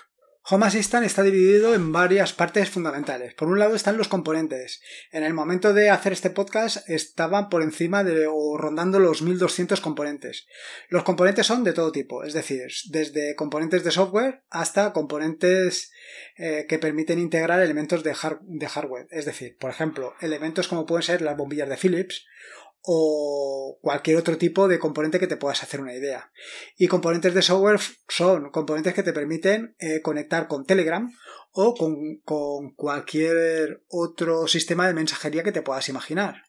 Home 0.49 0.67
Assistant 0.67 1.05
está 1.05 1.25
dividido 1.25 1.75
en 1.75 1.91
varias 1.91 2.33
partes 2.33 2.71
fundamentales. 2.71 3.35
Por 3.35 3.49
un 3.49 3.59
lado 3.59 3.75
están 3.75 3.97
los 3.97 4.07
componentes. 4.07 4.81
En 5.11 5.25
el 5.25 5.35
momento 5.35 5.75
de 5.75 5.91
hacer 5.91 6.13
este 6.13 6.31
podcast 6.31 6.89
estaban 6.89 7.49
por 7.49 7.63
encima 7.63 8.05
de 8.05 8.29
o 8.29 8.57
rondando 8.57 9.01
los 9.01 9.23
1200 9.23 9.81
componentes. 9.81 10.47
Los 10.89 11.03
componentes 11.03 11.49
son 11.49 11.65
de 11.65 11.73
todo 11.73 11.91
tipo, 11.91 12.23
es 12.23 12.33
decir, 12.33 12.69
desde 12.91 13.35
componentes 13.35 13.83
de 13.83 13.91
software 13.91 14.45
hasta 14.49 14.93
componentes 14.93 15.91
eh, 16.37 16.67
que 16.69 16.79
permiten 16.79 17.19
integrar 17.19 17.61
elementos 17.61 18.05
de, 18.05 18.15
de 18.43 18.69
hardware. 18.69 19.09
Es 19.11 19.25
decir, 19.25 19.57
por 19.59 19.71
ejemplo, 19.71 20.15
elementos 20.21 20.69
como 20.69 20.87
pueden 20.87 21.03
ser 21.03 21.23
las 21.23 21.37
bombillas 21.37 21.69
de 21.69 21.77
Philips 21.77 22.25
o 22.89 23.79
cualquier 23.83 24.17
otro 24.17 24.39
tipo 24.39 24.69
de 24.69 24.79
componente 24.79 25.19
que 25.19 25.27
te 25.27 25.37
puedas 25.37 25.63
hacer 25.63 25.81
una 25.81 25.93
idea. 25.93 26.31
Y 26.77 26.87
componentes 26.87 27.35
de 27.35 27.43
software 27.43 27.81
son 28.09 28.51
componentes 28.51 28.95
que 28.95 29.03
te 29.03 29.13
permiten 29.13 29.75
eh, 29.81 30.01
conectar 30.03 30.47
con 30.47 30.65
Telegram 30.65 31.13
o 31.51 31.75
con, 31.75 32.73
cualquier 32.77 33.83
otro 33.89 34.47
sistema 34.47 34.87
de 34.87 34.95
mensajería 34.95 35.43
que 35.43 35.53
te 35.53 35.63
puedas 35.63 35.89
imaginar. 35.89 36.43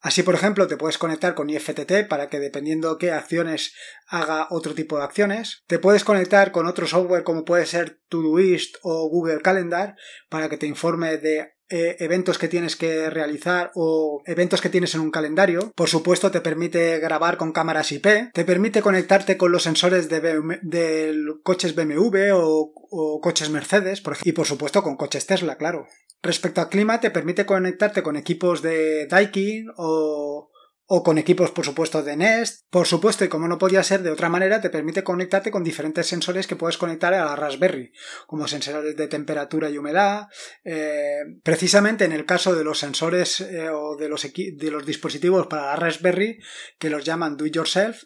Así, 0.00 0.22
por 0.22 0.34
ejemplo, 0.34 0.66
te 0.66 0.76
puedes 0.76 0.98
conectar 0.98 1.34
con 1.34 1.50
IFTT 1.50 2.08
para 2.08 2.28
que 2.28 2.40
dependiendo 2.40 2.98
qué 2.98 3.12
acciones 3.12 3.74
haga 4.08 4.48
otro 4.50 4.74
tipo 4.74 4.98
de 4.98 5.04
acciones. 5.04 5.62
Te 5.66 5.78
puedes 5.78 6.04
conectar 6.04 6.52
con 6.52 6.66
otro 6.66 6.86
software 6.86 7.22
como 7.22 7.44
puede 7.44 7.66
ser 7.66 8.00
Todoist 8.08 8.76
o 8.82 9.08
Google 9.08 9.40
Calendar 9.40 9.94
para 10.28 10.48
que 10.48 10.56
te 10.56 10.66
informe 10.66 11.16
de 11.16 11.55
eh, 11.68 11.96
eventos 11.98 12.38
que 12.38 12.48
tienes 12.48 12.76
que 12.76 13.10
realizar 13.10 13.72
o 13.74 14.22
eventos 14.26 14.60
que 14.60 14.68
tienes 14.68 14.94
en 14.94 15.00
un 15.00 15.10
calendario. 15.10 15.72
Por 15.74 15.88
supuesto, 15.88 16.30
te 16.30 16.40
permite 16.40 16.98
grabar 16.98 17.36
con 17.36 17.52
cámaras 17.52 17.90
IP, 17.92 18.06
te 18.32 18.44
permite 18.44 18.82
conectarte 18.82 19.36
con 19.36 19.50
los 19.50 19.64
sensores 19.64 20.08
de, 20.08 21.16
coches 21.42 21.74
BMW 21.74 22.30
o, 22.34 23.20
coches 23.20 23.50
Mercedes, 23.50 24.02
y 24.22 24.32
por 24.32 24.46
supuesto 24.46 24.82
con 24.82 24.96
coches 24.96 25.26
Tesla, 25.26 25.56
claro. 25.56 25.86
Respecto 26.22 26.60
al 26.60 26.68
clima, 26.68 27.00
te 27.00 27.10
permite 27.10 27.46
conectarte 27.46 28.02
con 28.02 28.16
equipos 28.16 28.62
de 28.62 29.06
Daikin 29.06 29.66
o, 29.76 30.50
o 30.88 31.02
con 31.02 31.18
equipos, 31.18 31.50
por 31.50 31.64
supuesto, 31.64 32.02
de 32.02 32.16
Nest. 32.16 32.64
Por 32.70 32.86
supuesto, 32.86 33.24
y 33.24 33.28
como 33.28 33.48
no 33.48 33.58
podía 33.58 33.82
ser 33.82 34.02
de 34.02 34.10
otra 34.10 34.28
manera, 34.28 34.60
te 34.60 34.70
permite 34.70 35.02
conectarte 35.02 35.50
con 35.50 35.64
diferentes 35.64 36.06
sensores 36.06 36.46
que 36.46 36.56
puedes 36.56 36.78
conectar 36.78 37.12
a 37.12 37.24
la 37.24 37.36
Raspberry, 37.36 37.92
como 38.26 38.46
sensores 38.46 38.96
de 38.96 39.08
temperatura 39.08 39.68
y 39.68 39.78
humedad. 39.78 40.28
Eh, 40.64 41.20
precisamente 41.42 42.04
en 42.04 42.12
el 42.12 42.24
caso 42.24 42.54
de 42.54 42.64
los 42.64 42.78
sensores 42.78 43.40
eh, 43.40 43.68
o 43.68 43.96
de 43.96 44.08
los, 44.08 44.22
de 44.22 44.70
los 44.70 44.86
dispositivos 44.86 45.48
para 45.48 45.66
la 45.66 45.76
Raspberry, 45.76 46.38
que 46.78 46.90
los 46.90 47.04
llaman 47.04 47.36
Do 47.36 47.46
It 47.46 47.54
Yourself, 47.54 48.04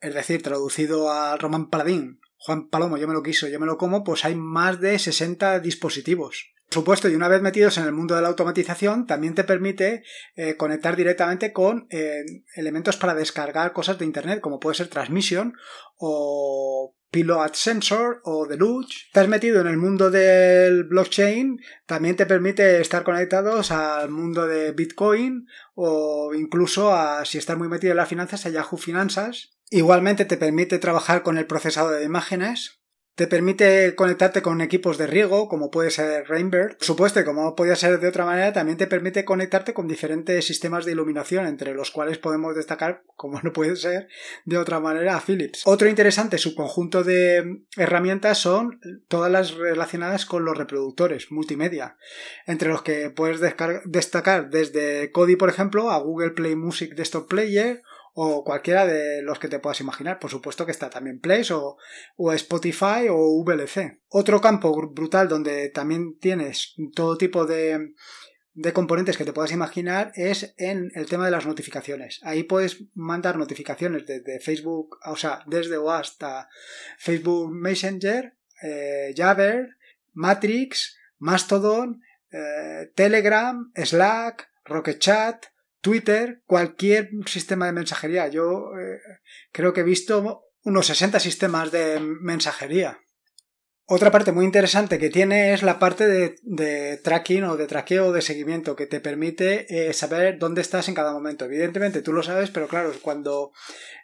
es 0.00 0.14
decir, 0.14 0.42
traducido 0.42 1.12
al 1.12 1.38
Román 1.38 1.70
Paladín, 1.70 2.20
Juan 2.36 2.68
Palomo, 2.68 2.96
yo 2.96 3.06
me 3.06 3.14
lo 3.14 3.22
quiso, 3.22 3.46
yo 3.46 3.60
me 3.60 3.66
lo 3.66 3.78
como, 3.78 4.02
pues 4.02 4.24
hay 4.24 4.34
más 4.34 4.80
de 4.80 4.98
60 4.98 5.60
dispositivos. 5.60 6.52
Supuesto, 6.72 7.08
y 7.08 7.14
una 7.14 7.28
vez 7.28 7.42
metidos 7.42 7.78
en 7.78 7.84
el 7.84 7.92
mundo 7.92 8.14
de 8.14 8.22
la 8.22 8.28
automatización, 8.28 9.06
también 9.06 9.34
te 9.34 9.44
permite 9.44 10.02
eh, 10.34 10.56
conectar 10.56 10.96
directamente 10.96 11.52
con 11.52 11.86
eh, 11.90 12.24
elementos 12.56 12.96
para 12.96 13.14
descargar 13.14 13.72
cosas 13.72 13.98
de 13.98 14.04
Internet, 14.04 14.40
como 14.40 14.58
puede 14.58 14.76
ser 14.76 14.88
Transmission 14.88 15.54
o 15.96 16.94
Pilot 17.12 17.54
Sensor 17.54 18.22
o 18.24 18.46
Deluge. 18.46 19.06
Estás 19.06 19.28
metido 19.28 19.60
en 19.60 19.66
el 19.66 19.76
mundo 19.76 20.10
del 20.10 20.84
blockchain, 20.84 21.60
también 21.86 22.16
te 22.16 22.26
permite 22.26 22.80
estar 22.80 23.04
conectados 23.04 23.70
al 23.70 24.08
mundo 24.08 24.46
de 24.46 24.72
Bitcoin 24.72 25.46
o 25.74 26.32
incluso 26.34 26.94
a, 26.94 27.24
si 27.26 27.36
estás 27.38 27.58
muy 27.58 27.68
metido 27.68 27.90
en 27.90 27.98
las 27.98 28.08
finanzas, 28.08 28.46
a 28.46 28.50
Yahoo 28.50 28.78
Finanzas. 28.78 29.50
Igualmente 29.68 30.24
te 30.24 30.38
permite 30.38 30.78
trabajar 30.78 31.22
con 31.22 31.36
el 31.36 31.46
procesador 31.46 31.98
de 31.98 32.04
imágenes, 32.04 32.81
te 33.14 33.26
permite 33.26 33.94
conectarte 33.94 34.40
con 34.40 34.60
equipos 34.60 34.96
de 34.96 35.06
riego, 35.06 35.48
como 35.48 35.70
puede 35.70 35.90
ser 35.90 36.26
Rainbird. 36.28 36.78
Por 36.78 36.86
supuesto, 36.86 37.24
como 37.24 37.54
podía 37.54 37.76
ser 37.76 38.00
de 38.00 38.08
otra 38.08 38.24
manera, 38.24 38.52
también 38.52 38.78
te 38.78 38.86
permite 38.86 39.24
conectarte 39.24 39.74
con 39.74 39.86
diferentes 39.86 40.46
sistemas 40.46 40.84
de 40.84 40.92
iluminación, 40.92 41.46
entre 41.46 41.74
los 41.74 41.90
cuales 41.90 42.18
podemos 42.18 42.56
destacar, 42.56 43.02
como 43.16 43.40
no 43.42 43.52
puede 43.52 43.76
ser 43.76 44.08
de 44.44 44.56
otra 44.56 44.80
manera, 44.80 45.16
a 45.16 45.20
Philips. 45.20 45.62
Otro 45.66 45.88
interesante 45.88 46.38
subconjunto 46.38 47.04
de 47.04 47.64
herramientas 47.76 48.38
son 48.38 48.80
todas 49.08 49.30
las 49.30 49.54
relacionadas 49.54 50.24
con 50.24 50.44
los 50.44 50.56
reproductores 50.56 51.30
multimedia, 51.30 51.96
entre 52.46 52.70
los 52.70 52.82
que 52.82 53.10
puedes 53.10 53.40
destacar 53.40 54.48
desde 54.50 55.10
Kodi, 55.12 55.36
por 55.36 55.50
ejemplo, 55.50 55.90
a 55.90 55.98
Google 55.98 56.30
Play 56.30 56.56
Music 56.56 56.94
Desktop 56.94 57.28
Player 57.28 57.82
o 58.14 58.44
cualquiera 58.44 58.86
de 58.86 59.22
los 59.22 59.38
que 59.38 59.48
te 59.48 59.58
puedas 59.58 59.80
imaginar. 59.80 60.18
Por 60.18 60.30
supuesto 60.30 60.66
que 60.66 60.72
está 60.72 60.90
también 60.90 61.20
Place 61.20 61.52
o, 61.52 61.76
Spotify 62.32 63.08
o 63.10 63.42
VLC. 63.44 64.00
Otro 64.08 64.40
campo 64.40 64.74
brutal 64.90 65.28
donde 65.28 65.70
también 65.70 66.18
tienes 66.18 66.74
todo 66.94 67.16
tipo 67.16 67.46
de, 67.46 67.94
de 68.54 68.72
componentes 68.72 69.16
que 69.16 69.24
te 69.24 69.32
puedas 69.32 69.52
imaginar 69.52 70.12
es 70.14 70.54
en 70.58 70.90
el 70.94 71.06
tema 71.06 71.24
de 71.24 71.30
las 71.30 71.46
notificaciones. 71.46 72.20
Ahí 72.22 72.44
puedes 72.44 72.84
mandar 72.94 73.36
notificaciones 73.36 74.06
desde 74.06 74.40
Facebook, 74.40 74.98
o 75.06 75.16
sea, 75.16 75.42
desde 75.46 75.78
o 75.78 75.90
hasta 75.90 76.48
Facebook 76.98 77.50
Messenger, 77.50 78.36
eh, 78.62 79.14
Jabber, 79.16 79.76
Matrix, 80.12 80.98
Mastodon, 81.18 82.02
eh, 82.30 82.90
Telegram, 82.94 83.72
Slack, 83.74 84.48
Rocket 84.64 84.98
Chat, 84.98 85.46
Twitter, 85.82 86.42
cualquier 86.46 87.10
sistema 87.26 87.66
de 87.66 87.72
mensajería. 87.72 88.28
Yo 88.28 88.70
eh, 88.78 89.00
creo 89.50 89.72
que 89.72 89.80
he 89.80 89.84
visto 89.84 90.44
unos 90.62 90.86
60 90.86 91.18
sistemas 91.20 91.72
de 91.72 91.98
mensajería. 92.00 93.00
Otra 93.84 94.12
parte 94.12 94.30
muy 94.30 94.44
interesante 94.44 94.98
que 94.98 95.10
tiene 95.10 95.52
es 95.52 95.64
la 95.64 95.80
parte 95.80 96.06
de, 96.06 96.96
tracking 97.02 97.44
o 97.44 97.56
de 97.56 97.66
traqueo 97.66 98.12
de 98.12 98.22
seguimiento 98.22 98.76
que 98.76 98.86
te 98.86 99.00
permite 99.00 99.66
eh, 99.68 99.92
saber 99.92 100.38
dónde 100.38 100.60
estás 100.60 100.88
en 100.88 100.94
cada 100.94 101.12
momento. 101.12 101.46
Evidentemente 101.46 102.00
tú 102.00 102.12
lo 102.12 102.22
sabes, 102.22 102.50
pero 102.50 102.68
claro, 102.68 102.92
cuando 103.02 103.50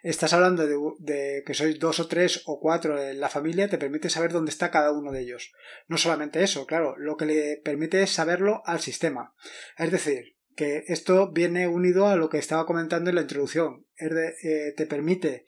estás 0.03 0.33
hablando 0.33 0.67
de, 0.67 0.75
de, 0.99 1.43
que 1.45 1.53
sois 1.53 1.79
dos 1.79 2.01
o 2.01 2.07
tres 2.07 2.43
o 2.45 2.59
cuatro 2.59 3.01
en 3.01 3.21
la 3.21 3.29
familia, 3.29 3.69
te 3.69 3.77
permite 3.77 4.09
saber 4.09 4.33
dónde 4.33 4.51
está 4.51 4.69
cada 4.69 4.91
uno 4.91 5.13
de 5.13 5.21
ellos. 5.21 5.53
No 5.87 5.97
solamente 5.97 6.43
eso, 6.43 6.65
claro, 6.65 6.95
lo 6.97 7.15
que 7.15 7.25
le 7.25 7.61
permite 7.63 8.03
es 8.03 8.11
saberlo 8.11 8.61
al 8.65 8.81
sistema. 8.81 9.33
Es 9.77 9.91
decir, 9.91 10.35
que 10.59 10.83
esto 10.87 11.31
viene 11.31 11.69
unido 11.69 12.07
a 12.07 12.17
lo 12.17 12.27
que 12.27 12.37
estaba 12.37 12.65
comentando 12.65 13.09
en 13.09 13.15
la 13.15 13.21
introducción. 13.21 13.85
Eh, 13.97 14.73
te 14.75 14.85
permite 14.87 15.45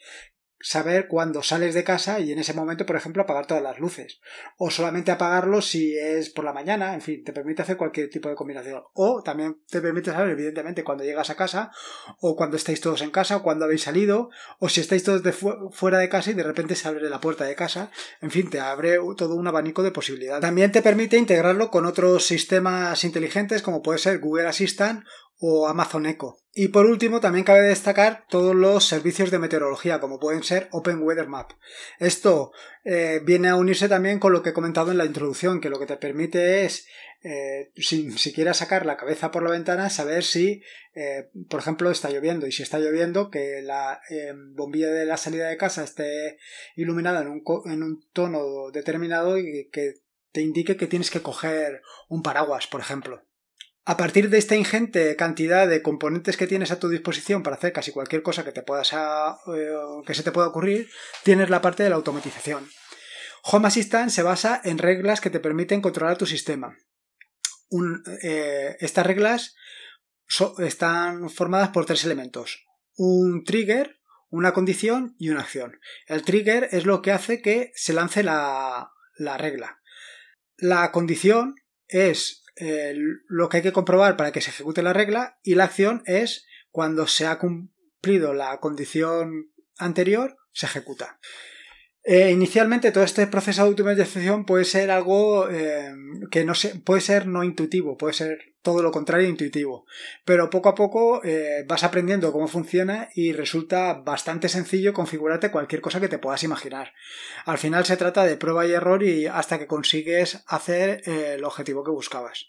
saber 0.61 1.07
cuándo 1.07 1.43
sales 1.43 1.73
de 1.73 1.83
casa 1.83 2.19
y 2.19 2.31
en 2.31 2.39
ese 2.39 2.53
momento, 2.53 2.85
por 2.85 2.95
ejemplo, 2.95 3.23
apagar 3.23 3.47
todas 3.47 3.63
las 3.63 3.79
luces. 3.79 4.19
O 4.57 4.69
solamente 4.69 5.11
apagarlo 5.11 5.61
si 5.61 5.97
es 5.97 6.29
por 6.29 6.45
la 6.45 6.53
mañana, 6.53 6.93
en 6.93 7.01
fin, 7.01 7.23
te 7.23 7.33
permite 7.33 7.61
hacer 7.61 7.77
cualquier 7.77 8.09
tipo 8.09 8.29
de 8.29 8.35
combinación. 8.35 8.83
O 8.93 9.21
también 9.23 9.57
te 9.69 9.81
permite 9.81 10.11
saber, 10.11 10.31
evidentemente, 10.31 10.83
cuando 10.83 11.03
llegas 11.03 11.29
a 11.29 11.35
casa, 11.35 11.71
o 12.19 12.35
cuando 12.35 12.57
estáis 12.57 12.81
todos 12.81 13.01
en 13.01 13.11
casa, 13.11 13.37
o 13.37 13.43
cuando 13.43 13.65
habéis 13.65 13.83
salido, 13.83 14.29
o 14.59 14.69
si 14.69 14.81
estáis 14.81 15.03
todos 15.03 15.23
de 15.23 15.33
fuera 15.33 15.97
de 15.97 16.09
casa 16.09 16.31
y 16.31 16.33
de 16.33 16.43
repente 16.43 16.75
se 16.75 16.87
abre 16.87 17.09
la 17.09 17.21
puerta 17.21 17.45
de 17.45 17.55
casa. 17.55 17.91
En 18.21 18.31
fin, 18.31 18.49
te 18.49 18.59
abre 18.59 18.97
todo 19.17 19.35
un 19.35 19.47
abanico 19.47 19.83
de 19.83 19.91
posibilidades. 19.91 20.41
También 20.41 20.71
te 20.71 20.81
permite 20.81 21.17
integrarlo 21.17 21.71
con 21.71 21.85
otros 21.85 22.25
sistemas 22.25 23.03
inteligentes 23.03 23.61
como 23.61 23.81
puede 23.81 23.99
ser 23.99 24.19
Google 24.19 24.47
Assistant 24.47 25.05
o 25.43 25.67
Amazon 25.67 26.05
Echo. 26.05 26.37
Y 26.53 26.67
por 26.67 26.85
último, 26.85 27.19
también 27.19 27.43
cabe 27.43 27.61
destacar 27.61 28.25
todos 28.29 28.53
los 28.53 28.85
servicios 28.85 29.31
de 29.31 29.39
meteorología, 29.39 29.99
como 29.99 30.19
pueden 30.19 30.43
ser 30.43 30.67
Open 30.71 31.01
Weather 31.01 31.27
Map. 31.27 31.51
Esto 31.97 32.51
eh, 32.83 33.21
viene 33.25 33.49
a 33.49 33.55
unirse 33.55 33.89
también 33.89 34.19
con 34.19 34.33
lo 34.33 34.43
que 34.43 34.49
he 34.49 34.53
comentado 34.53 34.91
en 34.91 34.99
la 34.99 35.05
introducción, 35.05 35.59
que 35.59 35.69
lo 35.69 35.79
que 35.79 35.87
te 35.87 35.97
permite 35.97 36.65
es, 36.65 36.85
eh, 37.23 37.71
sin 37.77 38.17
siquiera 38.19 38.53
sacar 38.53 38.85
la 38.85 38.97
cabeza 38.97 39.31
por 39.31 39.41
la 39.43 39.49
ventana, 39.49 39.89
saber 39.89 40.23
si, 40.23 40.61
eh, 40.93 41.31
por 41.49 41.59
ejemplo, 41.59 41.89
está 41.89 42.11
lloviendo. 42.11 42.45
Y 42.45 42.51
si 42.51 42.61
está 42.61 42.77
lloviendo, 42.77 43.31
que 43.31 43.61
la 43.63 43.99
bombilla 44.53 44.91
de 44.91 45.05
la 45.05 45.17
salida 45.17 45.47
de 45.47 45.57
casa 45.57 45.83
esté 45.83 46.37
iluminada 46.75 47.21
en 47.21 47.29
un, 47.29 47.43
en 47.65 47.81
un 47.81 48.05
tono 48.13 48.69
determinado 48.71 49.39
y 49.39 49.69
que 49.71 50.01
te 50.31 50.41
indique 50.41 50.77
que 50.77 50.87
tienes 50.87 51.09
que 51.09 51.21
coger 51.21 51.81
un 52.09 52.21
paraguas, 52.21 52.67
por 52.67 52.81
ejemplo. 52.81 53.25
A 53.83 53.97
partir 53.97 54.29
de 54.29 54.37
esta 54.37 54.55
ingente 54.55 55.15
cantidad 55.15 55.67
de 55.67 55.81
componentes 55.81 56.37
que 56.37 56.45
tienes 56.45 56.69
a 56.69 56.79
tu 56.79 56.87
disposición 56.87 57.41
para 57.41 57.55
hacer 57.55 57.73
casi 57.73 57.91
cualquier 57.91 58.21
cosa 58.21 58.43
que, 58.43 58.51
te 58.51 58.61
puedas 58.61 58.93
eh, 58.93 58.97
que 60.05 60.13
se 60.13 60.21
te 60.21 60.31
pueda 60.31 60.47
ocurrir, 60.47 60.87
tienes 61.23 61.49
la 61.49 61.61
parte 61.61 61.81
de 61.81 61.89
la 61.89 61.95
automatización. 61.95 62.69
Home 63.43 63.67
Assistant 63.67 64.11
se 64.11 64.21
basa 64.21 64.61
en 64.63 64.77
reglas 64.77 65.19
que 65.19 65.31
te 65.31 65.39
permiten 65.39 65.81
controlar 65.81 66.17
tu 66.17 66.27
sistema. 66.27 66.77
Eh, 68.21 68.77
estas 68.79 69.05
reglas 69.05 69.55
están 70.59 71.31
formadas 71.31 71.69
por 71.69 71.87
tres 71.87 72.05
elementos. 72.05 72.63
Un 72.95 73.43
trigger, 73.43 73.99
una 74.29 74.53
condición 74.53 75.15
y 75.17 75.29
una 75.29 75.41
acción. 75.41 75.79
El 76.05 76.21
trigger 76.21 76.69
es 76.71 76.85
lo 76.85 77.01
que 77.01 77.13
hace 77.13 77.41
que 77.41 77.71
se 77.73 77.93
lance 77.93 78.21
la 78.21 78.91
regla. 79.39 79.81
La 80.57 80.91
condición 80.91 81.55
es 81.87 82.40
eh, 82.63 82.93
lo 83.27 83.49
que 83.49 83.57
hay 83.57 83.63
que 83.63 83.71
comprobar 83.71 84.15
para 84.15 84.31
que 84.31 84.39
se 84.39 84.51
ejecute 84.51 84.83
la 84.83 84.93
regla 84.93 85.39
y 85.41 85.55
la 85.55 85.63
acción 85.63 86.03
es 86.05 86.45
cuando 86.69 87.07
se 87.07 87.25
ha 87.25 87.39
cumplido 87.39 88.35
la 88.35 88.59
condición 88.59 89.51
anterior, 89.79 90.37
se 90.51 90.67
ejecuta. 90.67 91.19
Eh, 92.03 92.29
inicialmente 92.29 92.91
todo 92.91 93.03
este 93.03 93.25
proceso 93.25 93.63
de 93.63 93.69
automatización 93.69 94.45
puede 94.45 94.65
ser 94.65 94.91
algo 94.91 95.49
eh, 95.49 95.91
que 96.29 96.45
no 96.45 96.53
se, 96.53 96.75
puede 96.75 97.01
ser 97.01 97.25
no 97.25 97.43
intuitivo, 97.43 97.97
puede 97.97 98.13
ser 98.13 98.50
todo 98.61 98.83
lo 98.83 98.91
contrario 98.91 99.27
intuitivo, 99.27 99.85
pero 100.25 100.49
poco 100.49 100.69
a 100.69 100.75
poco 100.75 101.23
eh, 101.23 101.65
vas 101.67 101.83
aprendiendo 101.83 102.31
cómo 102.31 102.47
funciona 102.47 103.09
y 103.15 103.33
resulta 103.33 103.93
bastante 103.93 104.49
sencillo 104.49 104.93
configurarte 104.93 105.51
cualquier 105.51 105.81
cosa 105.81 105.99
que 105.99 106.07
te 106.07 106.19
puedas 106.19 106.43
imaginar. 106.43 106.93
Al 107.45 107.57
final 107.57 107.85
se 107.85 107.97
trata 107.97 108.23
de 108.23 108.37
prueba 108.37 108.65
y 108.65 108.71
error 108.71 109.03
y 109.03 109.27
hasta 109.27 109.59
que 109.59 109.67
consigues 109.67 110.43
hacer 110.47 111.01
el 111.05 111.43
objetivo 111.43 111.83
que 111.83 111.91
buscabas. 111.91 112.47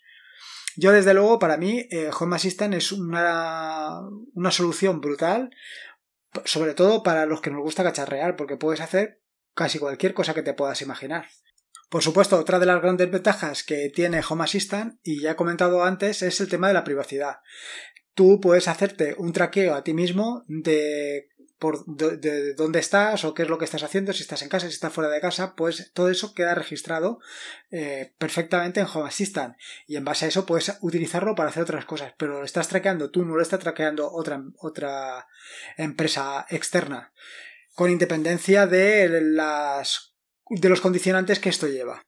Yo 0.76 0.92
desde 0.92 1.14
luego 1.14 1.38
para 1.38 1.56
mí 1.56 1.88
Home 2.18 2.36
Assistant 2.36 2.74
es 2.74 2.92
una, 2.92 4.00
una 4.34 4.50
solución 4.50 5.00
brutal 5.00 5.50
sobre 6.44 6.74
todo 6.74 7.02
para 7.02 7.26
los 7.26 7.40
que 7.40 7.50
nos 7.50 7.62
gusta 7.62 7.82
cacharrear, 7.82 8.36
porque 8.36 8.56
puedes 8.56 8.80
hacer 8.80 9.20
casi 9.54 9.78
cualquier 9.78 10.14
cosa 10.14 10.34
que 10.34 10.42
te 10.42 10.54
puedas 10.54 10.80
imaginar. 10.82 11.26
Por 11.92 12.02
supuesto, 12.02 12.38
otra 12.38 12.58
de 12.58 12.64
las 12.64 12.80
grandes 12.80 13.10
ventajas 13.10 13.64
que 13.64 13.90
tiene 13.90 14.22
Home 14.26 14.44
Assistant, 14.44 14.98
y 15.04 15.20
ya 15.20 15.32
he 15.32 15.36
comentado 15.36 15.84
antes, 15.84 16.22
es 16.22 16.40
el 16.40 16.48
tema 16.48 16.68
de 16.68 16.72
la 16.72 16.84
privacidad. 16.84 17.40
tú 18.14 18.40
puedes 18.40 18.66
hacerte 18.66 19.14
un 19.18 19.34
traqueo 19.34 19.74
a 19.74 19.84
ti 19.84 19.92
mismo 19.92 20.42
de 20.48 21.28
por 21.58 21.84
de, 21.84 22.54
dónde 22.54 22.78
estás 22.78 23.26
o 23.26 23.34
qué 23.34 23.42
es 23.42 23.48
lo 23.50 23.58
que 23.58 23.66
estás 23.66 23.82
haciendo, 23.82 24.14
si 24.14 24.22
estás 24.22 24.40
en 24.40 24.48
casa, 24.48 24.68
si 24.68 24.72
estás 24.72 24.92
fuera 24.92 25.10
de 25.10 25.20
casa, 25.20 25.54
pues 25.54 25.92
todo 25.92 26.08
eso 26.08 26.34
queda 26.34 26.54
registrado 26.54 27.20
eh, 27.70 28.14
perfectamente 28.16 28.80
en 28.80 28.86
Home 28.86 29.08
Assistant 29.08 29.54
y 29.86 29.96
en 29.96 30.04
base 30.04 30.24
a 30.24 30.28
eso 30.28 30.46
puedes 30.46 30.78
utilizarlo 30.80 31.34
para 31.34 31.50
hacer 31.50 31.64
otras 31.64 31.84
cosas, 31.84 32.14
pero 32.16 32.38
lo 32.38 32.44
estás 32.44 32.68
traqueando 32.68 33.10
tú, 33.10 33.26
no 33.26 33.36
lo 33.36 33.42
está 33.42 33.58
traqueando 33.58 34.10
otra, 34.10 34.42
otra 34.60 35.26
empresa 35.76 36.46
externa, 36.48 37.12
con 37.74 37.90
independencia 37.90 38.66
de 38.66 39.20
las 39.20 40.11
de 40.52 40.68
los 40.68 40.80
condicionantes 40.80 41.38
que 41.38 41.48
esto 41.48 41.66
lleva. 41.66 42.02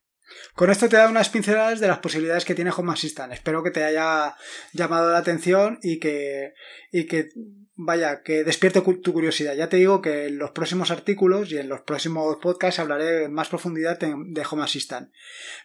Con 0.55 0.69
esto 0.69 0.87
te 0.87 0.97
da 0.97 1.09
unas 1.09 1.29
pinceladas 1.29 1.79
de 1.79 1.87
las 1.87 1.99
posibilidades 1.99 2.45
que 2.45 2.55
tiene 2.55 2.71
Home 2.75 2.93
Assistant. 2.93 3.33
Espero 3.33 3.63
que 3.63 3.71
te 3.71 3.83
haya 3.83 4.35
llamado 4.73 5.11
la 5.11 5.19
atención 5.19 5.79
y 5.81 5.99
que, 5.99 6.53
y 6.91 7.05
que 7.05 7.29
vaya, 7.75 8.23
que 8.23 8.43
despierte 8.43 8.81
tu 8.81 9.13
curiosidad. 9.13 9.53
Ya 9.55 9.69
te 9.69 9.77
digo 9.77 10.01
que 10.01 10.27
en 10.27 10.37
los 10.37 10.51
próximos 10.51 10.91
artículos 10.91 11.51
y 11.51 11.57
en 11.57 11.69
los 11.69 11.81
próximos 11.81 12.37
podcasts 12.41 12.79
hablaré 12.79 13.25
en 13.25 13.33
más 13.33 13.49
profundidad 13.49 13.99
de 13.99 14.45
Home 14.49 14.63
Assistant. 14.63 15.11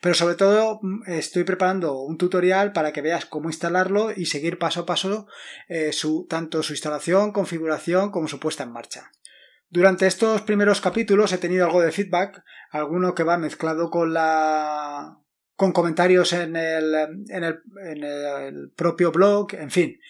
Pero 0.01 0.15
sobre 0.15 0.35
todo 0.35 0.81
mm, 0.83 1.11
estoy 1.11 1.45
preparando 1.45 2.01
un 2.01 2.19
tutorial 2.19 2.73
para 2.73 2.93
que 2.93 3.03
veas 3.03 3.27
cómo 3.27 3.49
instalarlo 3.49 4.13
y 4.15 4.27
seguir 4.27 4.59
paso 4.59 4.81
a 4.81 4.87
paso 4.87 5.27
eh, 5.69 5.93
su, 5.93 6.27
tanto 6.29 6.63
su 6.63 6.73
instalación, 6.73 7.33
configuración 7.33 8.11
como 8.11 8.29
su 8.29 8.41
puesta 8.41 8.65
en 8.65 8.73
marcha. 8.73 9.13
Durante 9.71 10.07
estos 10.07 10.43
primeros 10.43 10.81
capítulos 10.81 11.33
he 11.33 11.39
tenido 11.39 11.65
algo 11.65 11.81
de 11.81 11.93
feedback, 11.93 12.43
alguno 12.71 13.15
que 13.15 13.23
va 13.23 13.39
mezclado 13.39 13.89
con 13.89 14.13
la 14.13 15.17
con 15.55 15.73
comentarios 15.73 16.33
en 16.33 16.57
el, 16.57 16.95
en 17.29 17.45
el, 17.45 17.61
en 17.85 18.03
el 18.03 18.71
propio 18.75 19.13
blog, 19.13 19.53
en 19.53 19.71
fin. 19.71 20.01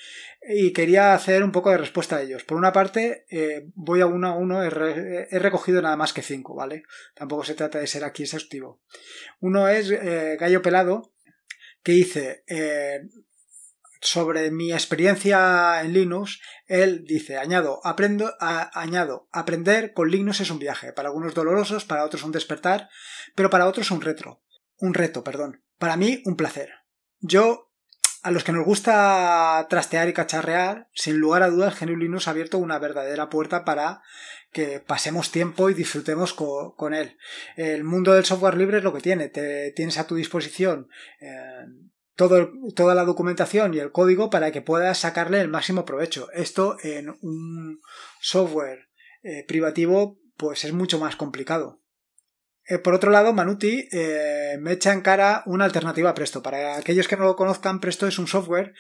Y 0.49 0.73
quería 0.73 1.13
hacer 1.13 1.43
un 1.43 1.51
poco 1.51 1.71
de 1.71 1.79
respuesta 1.79 2.17
a 2.17 2.23
ellos. 2.23 2.45
Por 2.45 2.57
una 2.57 2.73
parte, 2.73 3.27
eh, 3.29 3.67
voy 3.75 4.01
a 4.01 4.07
uno 4.07 4.29
a 4.29 4.37
uno, 4.37 4.63
he, 4.63 4.71
recogido 4.71 5.83
nada 5.83 5.97
más 5.97 6.13
que 6.13 6.23
cinco, 6.23 6.55
¿vale? 6.55 6.85
Tampoco 7.17 7.43
se 7.43 7.55
trata 7.55 7.81
de 7.81 7.89
ser 7.89 8.05
aquí 8.05 8.23
exhaustivo. 8.23 8.81
Uno 9.41 9.69
es 9.69 9.91
eh, 9.91 10.37
Gallo 10.39 10.63
Pelado, 10.63 11.13
que 11.83 11.93
dice, 11.93 12.45
eh, 12.47 13.01
sobre 14.01 14.51
mi 14.51 14.73
experiencia 14.73 15.83
en 15.83 15.93
Linux, 15.93 16.41
él 16.67 17.05
dice, 17.05 17.39
añado, 17.39 17.81
aprendo, 17.85 18.35
añado, 18.41 19.29
aprender 19.31 19.93
con 19.93 20.11
Linux 20.11 20.41
es 20.41 20.51
un 20.51 20.59
viaje, 20.59 20.93
para 20.93 21.09
algunos 21.09 21.35
dolorosos, 21.35 21.85
para 21.85 22.05
otros 22.05 22.23
un 22.23 22.33
despertar, 22.33 22.89
pero 23.35 23.51
para 23.51 23.67
otros 23.67 23.91
un 23.91 24.01
retro, 24.01 24.43
un 24.79 24.95
reto, 24.95 25.23
perdón. 25.23 25.63
Para 25.79 25.97
mí 25.97 26.23
un 26.25 26.37
placer. 26.37 26.71
Yo, 27.21 27.71
a 28.23 28.31
los 28.31 28.45
que 28.45 28.53
nos 28.53 28.65
gusta 28.65 29.67
trastear 29.69 30.09
y 30.09 30.13
cacharrear, 30.13 30.89
sin 30.95 31.19
lugar 31.19 31.43
a 31.43 31.51
dudas, 31.51 31.79
GNU 31.79 31.97
Linux 31.97 32.29
ha 32.29 32.33
abierto 32.33 32.59
una 32.59 32.79
verdadera 32.79 33.29
puerta 33.29 33.65
para 33.65 34.03
que 34.53 34.81
pasemos 34.81 35.31
tiempo 35.31 35.71
y 35.71 35.75
disfrutemos 35.75 36.35
con, 36.35 36.95
él. 36.95 37.17
El 37.57 37.85
mundo 37.85 38.13
del 38.15 38.25
software 38.25 38.57
libre 38.57 38.79
es 38.79 38.85
lo 38.85 38.93
que 38.93 39.01
tiene. 39.01 39.29
Te, 39.29 39.73
tienes 39.73 39.99
a 39.99 40.07
tu 40.07 40.17
disposición 40.17 40.89
eh, 41.21 41.67
toda 42.15 42.95
la 42.95 43.05
documentación 43.05 43.75
y 43.75 43.79
el 43.79 43.93
código 43.93 44.31
para 44.31 44.53
que 44.53 44.63
puedas 44.63 44.99
sacarle 44.99 45.41
el 45.41 45.49
máximo 45.49 45.85
provecho. 45.85 46.31
Esto 46.33 46.77
en 46.83 47.11
un 47.23 47.81
software 48.21 48.89
eh, 49.23 49.45
privativo 49.47 50.19
pues 50.37 50.65
es 50.65 50.73
mucho 50.73 50.99
más 50.99 51.17
complicado. 51.17 51.83
Eh, 52.67 52.79
por 52.79 52.95
otro 52.95 53.11
lado, 53.11 53.33
Manuti 53.33 53.89
eh, 53.93 54.57
me 54.61 54.73
echa 54.73 54.93
en 54.93 55.01
cara 55.01 55.43
una 55.47 55.65
alternativa 55.65 56.11
a 56.11 56.15
Presto. 56.15 56.43
Para 56.43 56.77
aquellos 56.77 57.09
que 57.09 57.17
no 57.17 57.25
lo 57.25 57.37
conozcan, 57.37 57.81
Presto 57.81 58.07
es 58.07 58.19
un 58.19 58.27
software 58.27 58.75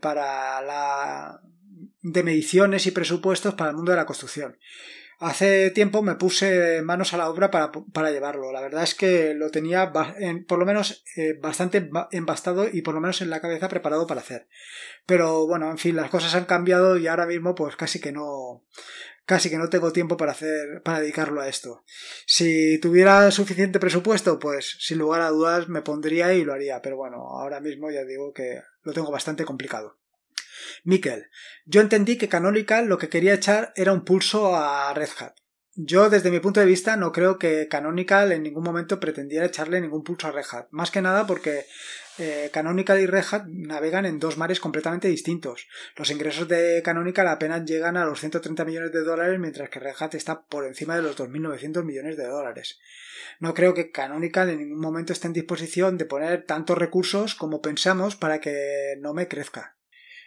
para 0.00 0.60
la 0.62 1.40
de 2.02 2.22
mediciones 2.22 2.86
y 2.86 2.92
presupuestos 2.92 3.54
para 3.54 3.70
el 3.70 3.76
mundo 3.76 3.90
de 3.90 3.96
la 3.96 4.06
construcción. 4.06 4.56
Hace 5.18 5.70
tiempo 5.70 6.02
me 6.02 6.16
puse 6.16 6.82
manos 6.82 7.14
a 7.14 7.16
la 7.16 7.30
obra 7.30 7.50
para, 7.50 8.10
llevarlo. 8.10 8.52
La 8.52 8.60
verdad 8.60 8.82
es 8.82 8.94
que 8.94 9.32
lo 9.32 9.50
tenía 9.50 9.90
por 10.46 10.58
lo 10.58 10.66
menos 10.66 11.04
eh, 11.16 11.38
bastante 11.40 11.90
embastado 12.10 12.68
y 12.70 12.82
por 12.82 12.94
lo 12.94 13.00
menos 13.00 13.22
en 13.22 13.30
la 13.30 13.40
cabeza 13.40 13.68
preparado 13.68 14.06
para 14.06 14.20
hacer. 14.20 14.46
Pero 15.06 15.46
bueno, 15.46 15.70
en 15.70 15.78
fin, 15.78 15.96
las 15.96 16.10
cosas 16.10 16.34
han 16.34 16.44
cambiado 16.44 16.98
y 16.98 17.06
ahora 17.06 17.26
mismo 17.26 17.54
pues 17.54 17.76
casi 17.76 17.98
que 17.98 18.12
no 18.12 18.64
casi 19.24 19.50
que 19.50 19.58
no 19.58 19.70
tengo 19.70 19.92
tiempo 19.92 20.16
para 20.16 20.32
hacer 20.32 20.82
para 20.82 21.00
dedicarlo 21.00 21.40
a 21.40 21.48
esto. 21.48 21.82
Si 22.26 22.78
tuviera 22.78 23.30
suficiente 23.30 23.80
presupuesto, 23.80 24.38
pues 24.38 24.76
sin 24.80 24.98
lugar 24.98 25.22
a 25.22 25.30
dudas 25.30 25.68
me 25.68 25.80
pondría 25.80 26.34
y 26.34 26.44
lo 26.44 26.52
haría, 26.52 26.82
pero 26.82 26.96
bueno, 26.96 27.16
ahora 27.16 27.60
mismo 27.60 27.90
ya 27.90 28.04
digo 28.04 28.32
que 28.34 28.60
lo 28.82 28.92
tengo 28.92 29.10
bastante 29.10 29.44
complicado. 29.46 29.98
Miquel, 30.84 31.30
yo 31.64 31.80
entendí 31.80 32.16
que 32.18 32.28
Canonical 32.28 32.86
lo 32.86 32.98
que 32.98 33.08
quería 33.08 33.34
echar 33.34 33.72
era 33.76 33.92
un 33.92 34.04
pulso 34.04 34.56
a 34.56 34.92
Red 34.94 35.10
Hat. 35.18 35.34
Yo, 35.78 36.08
desde 36.08 36.30
mi 36.30 36.40
punto 36.40 36.60
de 36.60 36.64
vista, 36.64 36.96
no 36.96 37.12
creo 37.12 37.38
que 37.38 37.68
Canonical 37.68 38.32
en 38.32 38.42
ningún 38.42 38.64
momento 38.64 38.98
pretendiera 38.98 39.44
echarle 39.44 39.78
ningún 39.78 40.02
pulso 40.02 40.26
a 40.26 40.32
Red 40.32 40.46
Hat. 40.50 40.68
Más 40.70 40.90
que 40.90 41.02
nada 41.02 41.26
porque 41.26 41.66
eh, 42.16 42.48
Canonical 42.50 42.98
y 42.98 43.04
Red 43.04 43.24
Hat 43.30 43.44
navegan 43.46 44.06
en 44.06 44.18
dos 44.18 44.38
mares 44.38 44.58
completamente 44.58 45.08
distintos. 45.08 45.68
Los 45.94 46.10
ingresos 46.10 46.48
de 46.48 46.80
Canonical 46.82 47.28
apenas 47.28 47.66
llegan 47.66 47.98
a 47.98 48.06
los 48.06 48.20
130 48.20 48.64
millones 48.64 48.92
de 48.92 49.02
dólares, 49.02 49.38
mientras 49.38 49.68
que 49.68 49.80
Red 49.80 49.96
Hat 49.98 50.14
está 50.14 50.46
por 50.46 50.64
encima 50.64 50.96
de 50.96 51.02
los 51.02 51.14
2.900 51.18 51.84
millones 51.84 52.16
de 52.16 52.26
dólares. 52.26 52.78
No 53.38 53.52
creo 53.52 53.74
que 53.74 53.90
Canonical 53.90 54.48
en 54.48 54.60
ningún 54.60 54.80
momento 54.80 55.12
esté 55.12 55.26
en 55.26 55.34
disposición 55.34 55.98
de 55.98 56.06
poner 56.06 56.46
tantos 56.46 56.78
recursos 56.78 57.34
como 57.34 57.60
pensamos 57.60 58.16
para 58.16 58.40
que 58.40 58.94
no 59.00 59.12
me 59.12 59.28
crezca. 59.28 59.75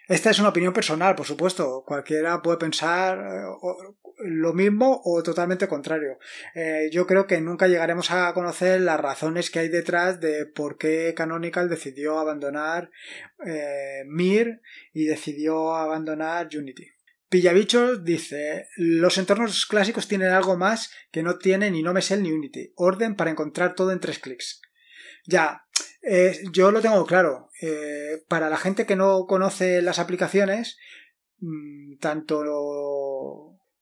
Esta 0.10 0.32
es 0.32 0.40
una 0.40 0.50
opinión 0.50 0.74
personal, 0.74 1.14
por 1.14 1.28
supuesto. 1.28 1.84
Cualquiera 1.86 2.42
puede 2.42 2.58
pensar 2.58 3.20
eh, 3.20 3.94
lo 4.26 4.54
mismo 4.54 5.00
o 5.06 5.22
totalmente 5.22 5.68
contrario. 5.68 6.18
Eh, 6.56 6.90
yo 6.92 7.06
creo 7.06 7.28
que 7.28 7.40
nunca 7.40 7.68
llegaremos 7.68 8.10
a 8.10 8.34
conocer 8.34 8.82
las 8.82 9.00
razones 9.00 9.52
que 9.52 9.60
hay 9.60 9.70
detrás 9.70 10.20
de 10.20 10.48
por 10.48 10.80
qué 10.80 11.14
Canonical 11.16 11.70
decidió 11.70 12.18
abandonar 12.18 12.90
eh, 13.46 14.02
Mir 14.08 14.62
y 14.94 15.06
decidió 15.06 15.76
abandonar 15.76 16.50
Unity. 16.58 16.88
Pillabichos 17.30 18.04
dice, 18.04 18.68
los 18.78 19.16
entornos 19.20 19.68
clásicos 19.68 20.08
tienen 20.08 20.32
algo 20.32 20.58
más 20.58 20.92
que 21.12 21.22
no 21.22 21.38
tiene 21.38 21.70
ni 21.70 21.84
Nomesel 21.84 22.24
ni 22.24 22.32
Unity. 22.32 22.74
Orden 22.76 23.16
para 23.16 23.30
encontrar 23.30 23.76
todo 23.76 23.92
en 23.92 24.00
tres 24.00 24.18
clics. 24.18 24.60
Ya, 25.28 25.68
eh, 26.02 26.40
yo 26.52 26.72
lo 26.72 26.82
tengo 26.82 27.06
claro. 27.06 27.50
Eh, 27.62 28.24
para 28.28 28.50
la 28.50 28.58
gente 28.58 28.86
que 28.86 28.96
no 28.96 29.26
conoce 29.28 29.82
las 29.82 30.00
aplicaciones, 30.00 30.78
mm, 31.40 31.98
tanto 32.00 32.44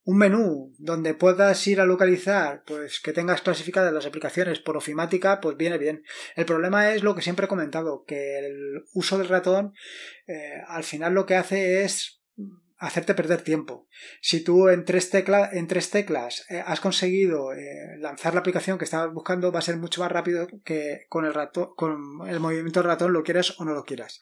un 0.08 0.18
menú 0.18 0.74
donde 0.78 1.14
puedas 1.14 1.68
ir 1.68 1.82
a 1.82 1.86
localizar, 1.86 2.64
pues 2.66 3.02
que 3.02 3.12
tengas 3.12 3.42
clasificadas 3.42 3.94
las 3.94 4.06
aplicaciones 4.06 4.60
por 4.60 4.78
ofimática, 4.78 5.42
pues 5.42 5.58
viene 5.58 5.78
bien. 5.78 6.04
El 6.36 6.46
problema 6.46 6.94
es 6.94 7.04
lo 7.04 7.14
que 7.14 7.22
siempre 7.22 7.46
he 7.46 7.50
comentado, 7.50 8.06
que 8.06 8.40
el 8.40 8.86
uso 8.94 9.18
del 9.18 9.28
ratón 9.28 9.74
eh, 10.28 10.62
al 10.68 10.86
final 10.86 11.14
lo 11.14 11.26
que 11.26 11.36
hace 11.36 11.84
es 11.84 12.22
hacerte 12.80 13.16
perder 13.16 13.42
tiempo. 13.42 13.88
Si 14.22 14.44
tú 14.44 14.70
en 14.70 14.86
tres, 14.86 15.10
en 15.14 15.68
tres 15.68 15.90
teclas 15.90 16.46
eh, 16.50 16.62
has 16.64 16.80
conseguido 16.80 17.54
eh, 17.54 17.98
lanzar 17.98 18.34
la 18.34 18.42
aplicación 18.42 18.78
que 18.78 18.86
estabas 18.86 19.14
buscando, 19.14 19.52
va 19.52 19.60
a 19.60 19.64
ser 19.64 19.78
mucho 19.78 20.02
más 20.02 20.12
rápido 20.12 20.48
que 20.64 21.06
con 21.10 21.26
el 21.26 21.34
ratón, 21.34 21.70
con 21.76 22.28
el 22.28 22.40
movimiento 22.40 22.80
del 22.80 22.88
ratón, 22.88 23.14
lo 23.14 23.24
quieras 23.24 23.60
o 23.60 23.66
no 23.66 23.74
lo 23.74 23.84
quieras. 23.84 24.20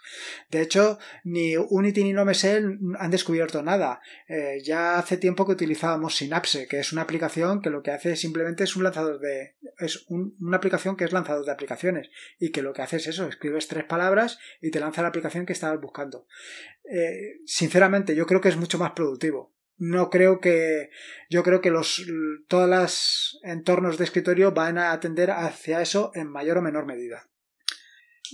De 0.49 0.61
hecho, 0.61 0.97
ni 1.23 1.57
Unity 1.57 2.03
ni 2.03 2.13
Nomesel 2.13 2.79
han 2.97 3.11
descubierto 3.11 3.61
nada. 3.61 3.99
Eh, 4.27 4.61
ya 4.63 4.97
hace 4.97 5.17
tiempo 5.17 5.45
que 5.45 5.51
utilizábamos 5.51 6.15
Synapse, 6.15 6.67
que 6.67 6.79
es 6.79 6.93
una 6.93 7.01
aplicación 7.01 7.61
que 7.61 7.69
lo 7.69 7.83
que 7.83 7.91
hace 7.91 8.15
simplemente 8.15 8.63
es 8.63 8.75
un 8.77 8.83
lanzador 8.83 9.19
de, 9.19 9.55
es 9.79 10.05
una 10.07 10.57
aplicación 10.57 10.95
que 10.95 11.03
es 11.03 11.11
lanzador 11.11 11.45
de 11.45 11.51
aplicaciones 11.51 12.09
y 12.39 12.51
que 12.51 12.61
lo 12.61 12.71
que 12.71 12.83
hace 12.83 12.97
es 12.97 13.07
eso, 13.07 13.27
escribes 13.27 13.67
tres 13.67 13.83
palabras 13.83 14.39
y 14.61 14.71
te 14.71 14.79
lanza 14.79 15.01
la 15.01 15.09
aplicación 15.09 15.45
que 15.45 15.53
estabas 15.53 15.81
buscando. 15.81 16.27
sinceramente, 17.45 18.15
yo 18.15 18.25
creo 18.27 18.39
que 18.39 18.44
es 18.49 18.57
mucho 18.57 18.77
más 18.77 18.91
productivo. 18.91 19.53
No 19.77 20.09
creo 20.09 20.39
que. 20.39 20.89
Yo 21.29 21.43
creo 21.43 21.61
que 21.61 21.71
los 21.71 22.01
todos 22.47 22.69
los 22.69 23.39
entornos 23.43 23.97
de 23.97 24.05
escritorio 24.05 24.51
van 24.51 24.77
a 24.77 24.91
atender 24.91 25.31
hacia 25.31 25.81
eso 25.81 26.11
en 26.15 26.29
mayor 26.29 26.57
o 26.57 26.61
menor 26.61 26.85
medida. 26.85 27.29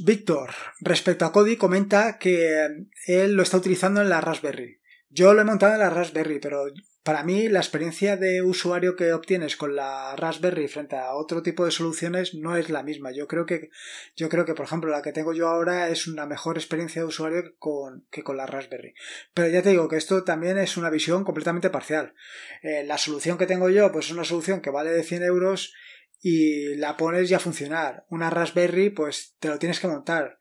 Víctor, 0.03 0.51
respecto 0.79 1.25
a 1.25 1.31
Cody, 1.31 1.57
comenta 1.57 2.17
que 2.17 2.67
él 3.07 3.33
lo 3.33 3.43
está 3.43 3.57
utilizando 3.57 4.01
en 4.01 4.09
la 4.09 4.21
Raspberry. 4.21 4.79
Yo 5.09 5.33
lo 5.33 5.41
he 5.41 5.45
montado 5.45 5.73
en 5.73 5.79
la 5.79 5.89
Raspberry, 5.89 6.39
pero 6.39 6.63
para 7.03 7.23
mí 7.23 7.47
la 7.49 7.59
experiencia 7.59 8.15
de 8.15 8.43
usuario 8.43 8.95
que 8.95 9.13
obtienes 9.13 9.55
con 9.55 9.75
la 9.75 10.15
Raspberry 10.15 10.67
frente 10.67 10.95
a 10.95 11.13
otro 11.15 11.41
tipo 11.41 11.65
de 11.65 11.71
soluciones 11.71 12.35
no 12.35 12.55
es 12.55 12.69
la 12.69 12.83
misma. 12.83 13.11
Yo 13.11 13.27
creo 13.27 13.45
que, 13.45 13.69
yo 14.15 14.29
creo 14.29 14.45
que 14.45 14.53
por 14.53 14.65
ejemplo, 14.65 14.91
la 14.91 15.01
que 15.01 15.11
tengo 15.11 15.33
yo 15.33 15.47
ahora 15.47 15.89
es 15.89 16.07
una 16.07 16.25
mejor 16.25 16.57
experiencia 16.57 17.01
de 17.01 17.07
usuario 17.07 17.43
que 17.43 17.55
con, 17.57 18.05
que 18.11 18.23
con 18.23 18.37
la 18.37 18.45
Raspberry. 18.45 18.93
Pero 19.33 19.49
ya 19.49 19.61
te 19.61 19.69
digo 19.69 19.87
que 19.87 19.97
esto 19.97 20.23
también 20.23 20.57
es 20.57 20.77
una 20.77 20.89
visión 20.89 21.23
completamente 21.23 21.69
parcial. 21.69 22.13
Eh, 22.61 22.83
la 22.83 22.97
solución 22.97 23.37
que 23.37 23.47
tengo 23.47 23.69
yo, 23.69 23.91
pues 23.91 24.05
es 24.05 24.11
una 24.11 24.23
solución 24.23 24.61
que 24.61 24.69
vale 24.69 24.91
de 24.91 25.03
100 25.03 25.23
euros 25.23 25.73
y 26.21 26.75
la 26.75 26.97
pones 26.97 27.29
ya 27.29 27.37
a 27.37 27.39
funcionar. 27.39 28.05
Una 28.09 28.29
Raspberry, 28.29 28.91
pues 28.91 29.35
te 29.39 29.47
lo 29.47 29.57
tienes 29.57 29.79
que 29.79 29.87
montar. 29.87 30.37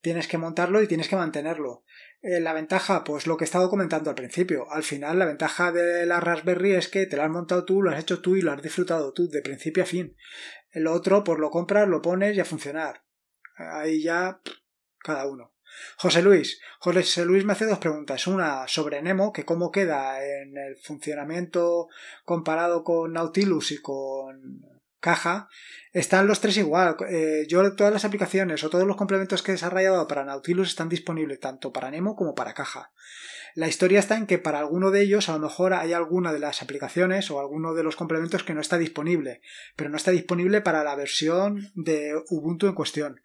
Tienes 0.00 0.28
que 0.28 0.38
montarlo 0.38 0.82
y 0.82 0.86
tienes 0.86 1.08
que 1.08 1.16
mantenerlo. 1.16 1.83
Eh, 2.26 2.40
la 2.40 2.54
ventaja, 2.54 3.04
pues 3.04 3.26
lo 3.26 3.36
que 3.36 3.44
he 3.44 3.46
estado 3.46 3.68
comentando 3.68 4.08
al 4.08 4.16
principio. 4.16 4.66
Al 4.72 4.82
final, 4.82 5.18
la 5.18 5.26
ventaja 5.26 5.72
de 5.72 6.06
la 6.06 6.20
Raspberry 6.20 6.72
es 6.72 6.88
que 6.88 7.04
te 7.04 7.18
la 7.18 7.24
has 7.24 7.30
montado 7.30 7.66
tú, 7.66 7.82
lo 7.82 7.90
has 7.90 8.00
hecho 8.00 8.22
tú 8.22 8.34
y 8.34 8.40
lo 8.40 8.50
has 8.50 8.62
disfrutado 8.62 9.12
tú, 9.12 9.28
de 9.28 9.42
principio 9.42 9.82
a 9.82 9.86
fin. 9.86 10.16
El 10.70 10.86
otro, 10.86 11.22
pues 11.22 11.38
lo 11.38 11.50
compras, 11.50 11.86
lo 11.86 12.00
pones 12.00 12.34
y 12.34 12.40
a 12.40 12.46
funcionar. 12.46 13.04
Ahí 13.56 14.02
ya, 14.02 14.40
cada 15.00 15.28
uno. 15.28 15.52
José 15.98 16.22
Luis. 16.22 16.62
José 16.78 17.26
Luis 17.26 17.44
me 17.44 17.52
hace 17.52 17.66
dos 17.66 17.78
preguntas. 17.78 18.26
Una 18.26 18.66
sobre 18.68 19.02
Nemo, 19.02 19.30
que 19.30 19.44
cómo 19.44 19.70
queda 19.70 20.24
en 20.24 20.56
el 20.56 20.78
funcionamiento 20.78 21.88
comparado 22.24 22.84
con 22.84 23.12
Nautilus 23.12 23.70
y 23.70 23.82
con 23.82 24.62
caja, 25.04 25.48
están 25.92 26.26
los 26.26 26.40
tres 26.40 26.56
igual. 26.56 26.96
Eh, 27.10 27.44
yo 27.46 27.76
todas 27.76 27.92
las 27.92 28.06
aplicaciones 28.06 28.64
o 28.64 28.70
todos 28.70 28.86
los 28.86 28.96
complementos 28.96 29.42
que 29.42 29.52
he 29.52 29.54
desarrollado 29.54 30.08
para 30.08 30.24
Nautilus 30.24 30.70
están 30.70 30.88
disponibles 30.88 31.40
tanto 31.40 31.74
para 31.74 31.90
Nemo 31.90 32.16
como 32.16 32.34
para 32.34 32.54
caja. 32.54 32.90
La 33.54 33.68
historia 33.68 34.00
está 34.00 34.16
en 34.16 34.26
que 34.26 34.38
para 34.38 34.58
alguno 34.58 34.90
de 34.90 35.02
ellos 35.02 35.28
a 35.28 35.34
lo 35.34 35.40
mejor 35.40 35.74
hay 35.74 35.92
alguna 35.92 36.32
de 36.32 36.38
las 36.38 36.62
aplicaciones 36.62 37.30
o 37.30 37.38
alguno 37.38 37.74
de 37.74 37.82
los 37.84 37.96
complementos 37.96 38.42
que 38.44 38.54
no 38.54 38.62
está 38.62 38.78
disponible, 38.78 39.42
pero 39.76 39.90
no 39.90 39.96
está 39.98 40.10
disponible 40.10 40.62
para 40.62 40.82
la 40.82 40.96
versión 40.96 41.70
de 41.74 42.14
Ubuntu 42.30 42.66
en 42.66 42.74
cuestión 42.74 43.20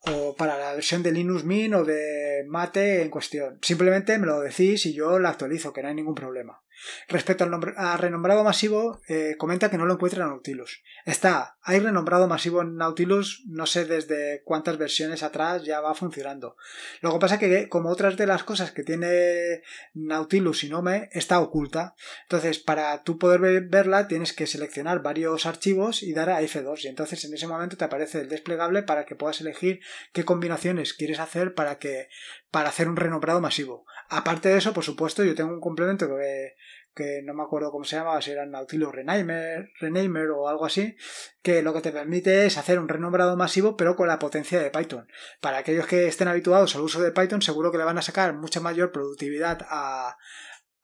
o 0.00 0.36
para 0.36 0.58
la 0.58 0.74
versión 0.74 1.02
de 1.02 1.12
Linux 1.12 1.44
Mint 1.44 1.74
o 1.74 1.84
de 1.84 2.44
Mate 2.46 3.02
en 3.02 3.10
cuestión. 3.10 3.58
Simplemente 3.62 4.18
me 4.18 4.26
lo 4.26 4.40
decís 4.40 4.84
y 4.84 4.92
yo 4.92 5.18
la 5.18 5.30
actualizo, 5.30 5.72
que 5.72 5.82
no 5.82 5.88
hay 5.88 5.94
ningún 5.94 6.14
problema. 6.14 6.62
Respecto 7.08 7.44
al, 7.44 7.98
renombrado 7.98 8.44
masivo, 8.44 9.00
eh, 9.08 9.36
comenta 9.38 9.70
que 9.70 9.78
no 9.78 9.86
lo 9.86 9.94
encuentra 9.94 10.24
en 10.24 10.30
Nautilus. 10.30 10.82
Está, 11.04 11.56
hay 11.62 11.78
renombrado 11.80 12.28
masivo 12.28 12.62
en 12.62 12.76
Nautilus, 12.76 13.44
no 13.46 13.66
sé 13.66 13.84
desde 13.84 14.42
cuántas 14.44 14.78
versiones 14.78 15.22
atrás 15.22 15.64
ya 15.64 15.80
va 15.80 15.94
funcionando. 15.94 16.56
Lo 17.00 17.12
que 17.12 17.18
pasa 17.18 17.38
que, 17.38 17.68
como 17.68 17.90
otras 17.90 18.16
de 18.16 18.26
las 18.26 18.44
cosas 18.44 18.72
que 18.72 18.82
tiene 18.82 19.62
Nautilus 19.94 20.64
y 20.64 20.68
Nome, 20.68 21.08
está 21.12 21.40
oculta. 21.40 21.94
Entonces, 22.22 22.58
para 22.58 23.02
tú 23.02 23.18
poder 23.18 23.40
verla, 23.62 24.08
tienes 24.08 24.32
que 24.32 24.46
seleccionar 24.46 25.02
varios 25.02 25.46
archivos 25.46 26.02
y 26.02 26.12
dar 26.12 26.30
a 26.30 26.42
F2. 26.42 26.84
Y 26.84 26.88
entonces 26.88 27.24
en 27.24 27.34
ese 27.34 27.46
momento 27.46 27.76
te 27.76 27.84
aparece 27.84 28.20
el 28.20 28.28
desplegable 28.28 28.82
para 28.82 29.04
que 29.04 29.16
puedas 29.16 29.40
elegir 29.40 29.80
qué 30.12 30.24
combinaciones 30.24 30.94
quieres 30.94 31.20
hacer 31.20 31.54
para 31.54 31.78
que 31.78 32.08
para 32.50 32.68
hacer 32.70 32.88
un 32.88 32.96
renombrado 32.96 33.40
masivo. 33.40 33.86
Aparte 34.08 34.48
de 34.48 34.58
eso, 34.58 34.72
por 34.72 34.84
supuesto, 34.84 35.24
yo 35.24 35.34
tengo 35.34 35.52
un 35.52 35.60
complemento 35.60 36.08
que, 36.08 36.54
que 36.96 37.22
no 37.22 37.34
me 37.34 37.42
acuerdo 37.42 37.70
cómo 37.70 37.84
se 37.84 37.96
llama, 37.96 38.20
si 38.22 38.30
era 38.30 38.46
Nautilus 38.46 38.92
Renamer, 38.92 39.70
Renamer 39.78 40.30
o 40.30 40.48
algo 40.48 40.64
así, 40.64 40.96
que 41.42 41.62
lo 41.62 41.74
que 41.74 41.82
te 41.82 41.92
permite 41.92 42.46
es 42.46 42.56
hacer 42.56 42.78
un 42.78 42.88
renombrado 42.88 43.36
masivo 43.36 43.76
pero 43.76 43.96
con 43.96 44.08
la 44.08 44.18
potencia 44.18 44.60
de 44.60 44.70
Python. 44.70 45.06
Para 45.40 45.58
aquellos 45.58 45.86
que 45.86 46.06
estén 46.06 46.28
habituados 46.28 46.74
al 46.74 46.82
uso 46.82 47.02
de 47.02 47.12
Python, 47.12 47.42
seguro 47.42 47.70
que 47.70 47.78
le 47.78 47.84
van 47.84 47.98
a 47.98 48.02
sacar 48.02 48.34
mucha 48.34 48.60
mayor 48.60 48.92
productividad 48.92 49.66
a, 49.68 50.16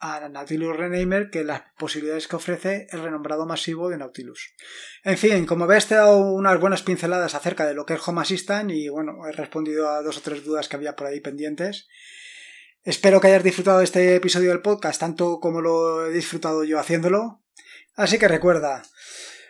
a 0.01 0.29
Nautilus 0.29 0.77
Renamer 0.77 1.31
que 1.31 1.45
las 1.45 1.63
posibilidades 1.79 2.29
que 2.29 2.37
ofrece 2.37 2.89
el 2.91 3.03
renombrado 3.03 3.47
masivo 3.47 3.89
de 3.89 3.97
Nautilus. 3.97 4.53
En 5.05 5.17
fin, 5.17 5.47
como 5.47 5.67
ves, 5.67 5.87
te 5.87 5.95
he 5.95 5.97
dado 5.97 6.19
unas 6.33 6.61
buenas 6.61 6.83
pinceladas 6.83 7.35
acerca 7.35 7.65
de 7.67 7.75
lo 7.75 7.87
que 7.87 7.95
es 7.95 8.07
Home 8.07 8.21
Assistant 8.21 8.71
y 8.73 8.89
bueno, 8.89 9.27
he 9.27 9.33
respondido 9.33 9.89
a 9.89 10.03
dos 10.03 10.19
o 10.19 10.21
tres 10.21 10.45
dudas 10.45 10.69
que 10.69 10.77
había 10.77 10.97
por 10.97 11.07
ahí 11.07 11.21
pendientes. 11.21 11.89
Espero 12.85 13.21
que 13.21 13.29
hayas 13.29 13.45
disfrutado 13.45 13.79
de 13.79 13.85
este 13.85 14.17
episodio 14.17 14.49
del 14.49 14.61
podcast 14.61 14.99
tanto 14.99 15.39
como 15.39 15.61
lo 15.61 16.07
he 16.07 16.11
disfrutado 16.11 16.65
yo 16.65 16.81
haciéndolo. 16.81 17.41
Así 17.95 18.19
que 18.19 18.27
recuerda, 18.27 18.83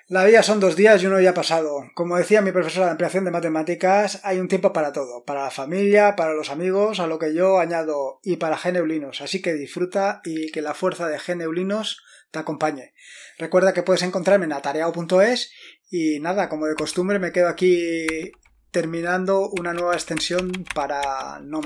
la 0.06 0.26
vida 0.26 0.42
son 0.42 0.60
dos 0.60 0.76
días 0.76 1.02
y 1.02 1.06
uno 1.06 1.18
ya 1.18 1.30
ha 1.30 1.34
pasado. 1.34 1.82
Como 1.94 2.18
decía 2.18 2.42
mi 2.42 2.52
profesora 2.52 2.84
de 2.84 2.90
ampliación 2.90 3.24
de 3.24 3.30
matemáticas, 3.30 4.20
hay 4.22 4.38
un 4.38 4.48
tiempo 4.48 4.74
para 4.74 4.92
todo, 4.92 5.24
para 5.24 5.44
la 5.44 5.50
familia, 5.50 6.14
para 6.14 6.34
los 6.34 6.50
amigos, 6.50 7.00
a 7.00 7.06
lo 7.06 7.18
que 7.18 7.32
yo 7.32 7.58
añado 7.58 8.20
y 8.22 8.36
para 8.36 8.58
geneulinos. 8.58 9.22
Así 9.22 9.40
que 9.40 9.54
disfruta 9.54 10.20
y 10.24 10.50
que 10.50 10.60
la 10.60 10.74
fuerza 10.74 11.08
de 11.08 11.18
geneulinos 11.18 12.02
te 12.32 12.38
acompañe. 12.38 12.92
Recuerda 13.38 13.72
que 13.72 13.82
puedes 13.82 14.02
encontrarme 14.02 14.44
en 14.44 14.52
atareao.es 14.52 15.52
y 15.90 16.20
nada, 16.20 16.50
como 16.50 16.66
de 16.66 16.74
costumbre 16.74 17.18
me 17.18 17.32
quedo 17.32 17.48
aquí 17.48 18.30
terminando 18.70 19.48
una 19.48 19.72
nueva 19.72 19.94
extensión 19.94 20.52
para 20.74 21.40
No 21.40 21.62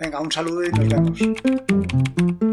Venga, 0.00 0.18
un 0.18 0.32
saludo 0.32 0.64
y 0.64 0.70
nos 0.70 0.88
vemos. 0.88 2.49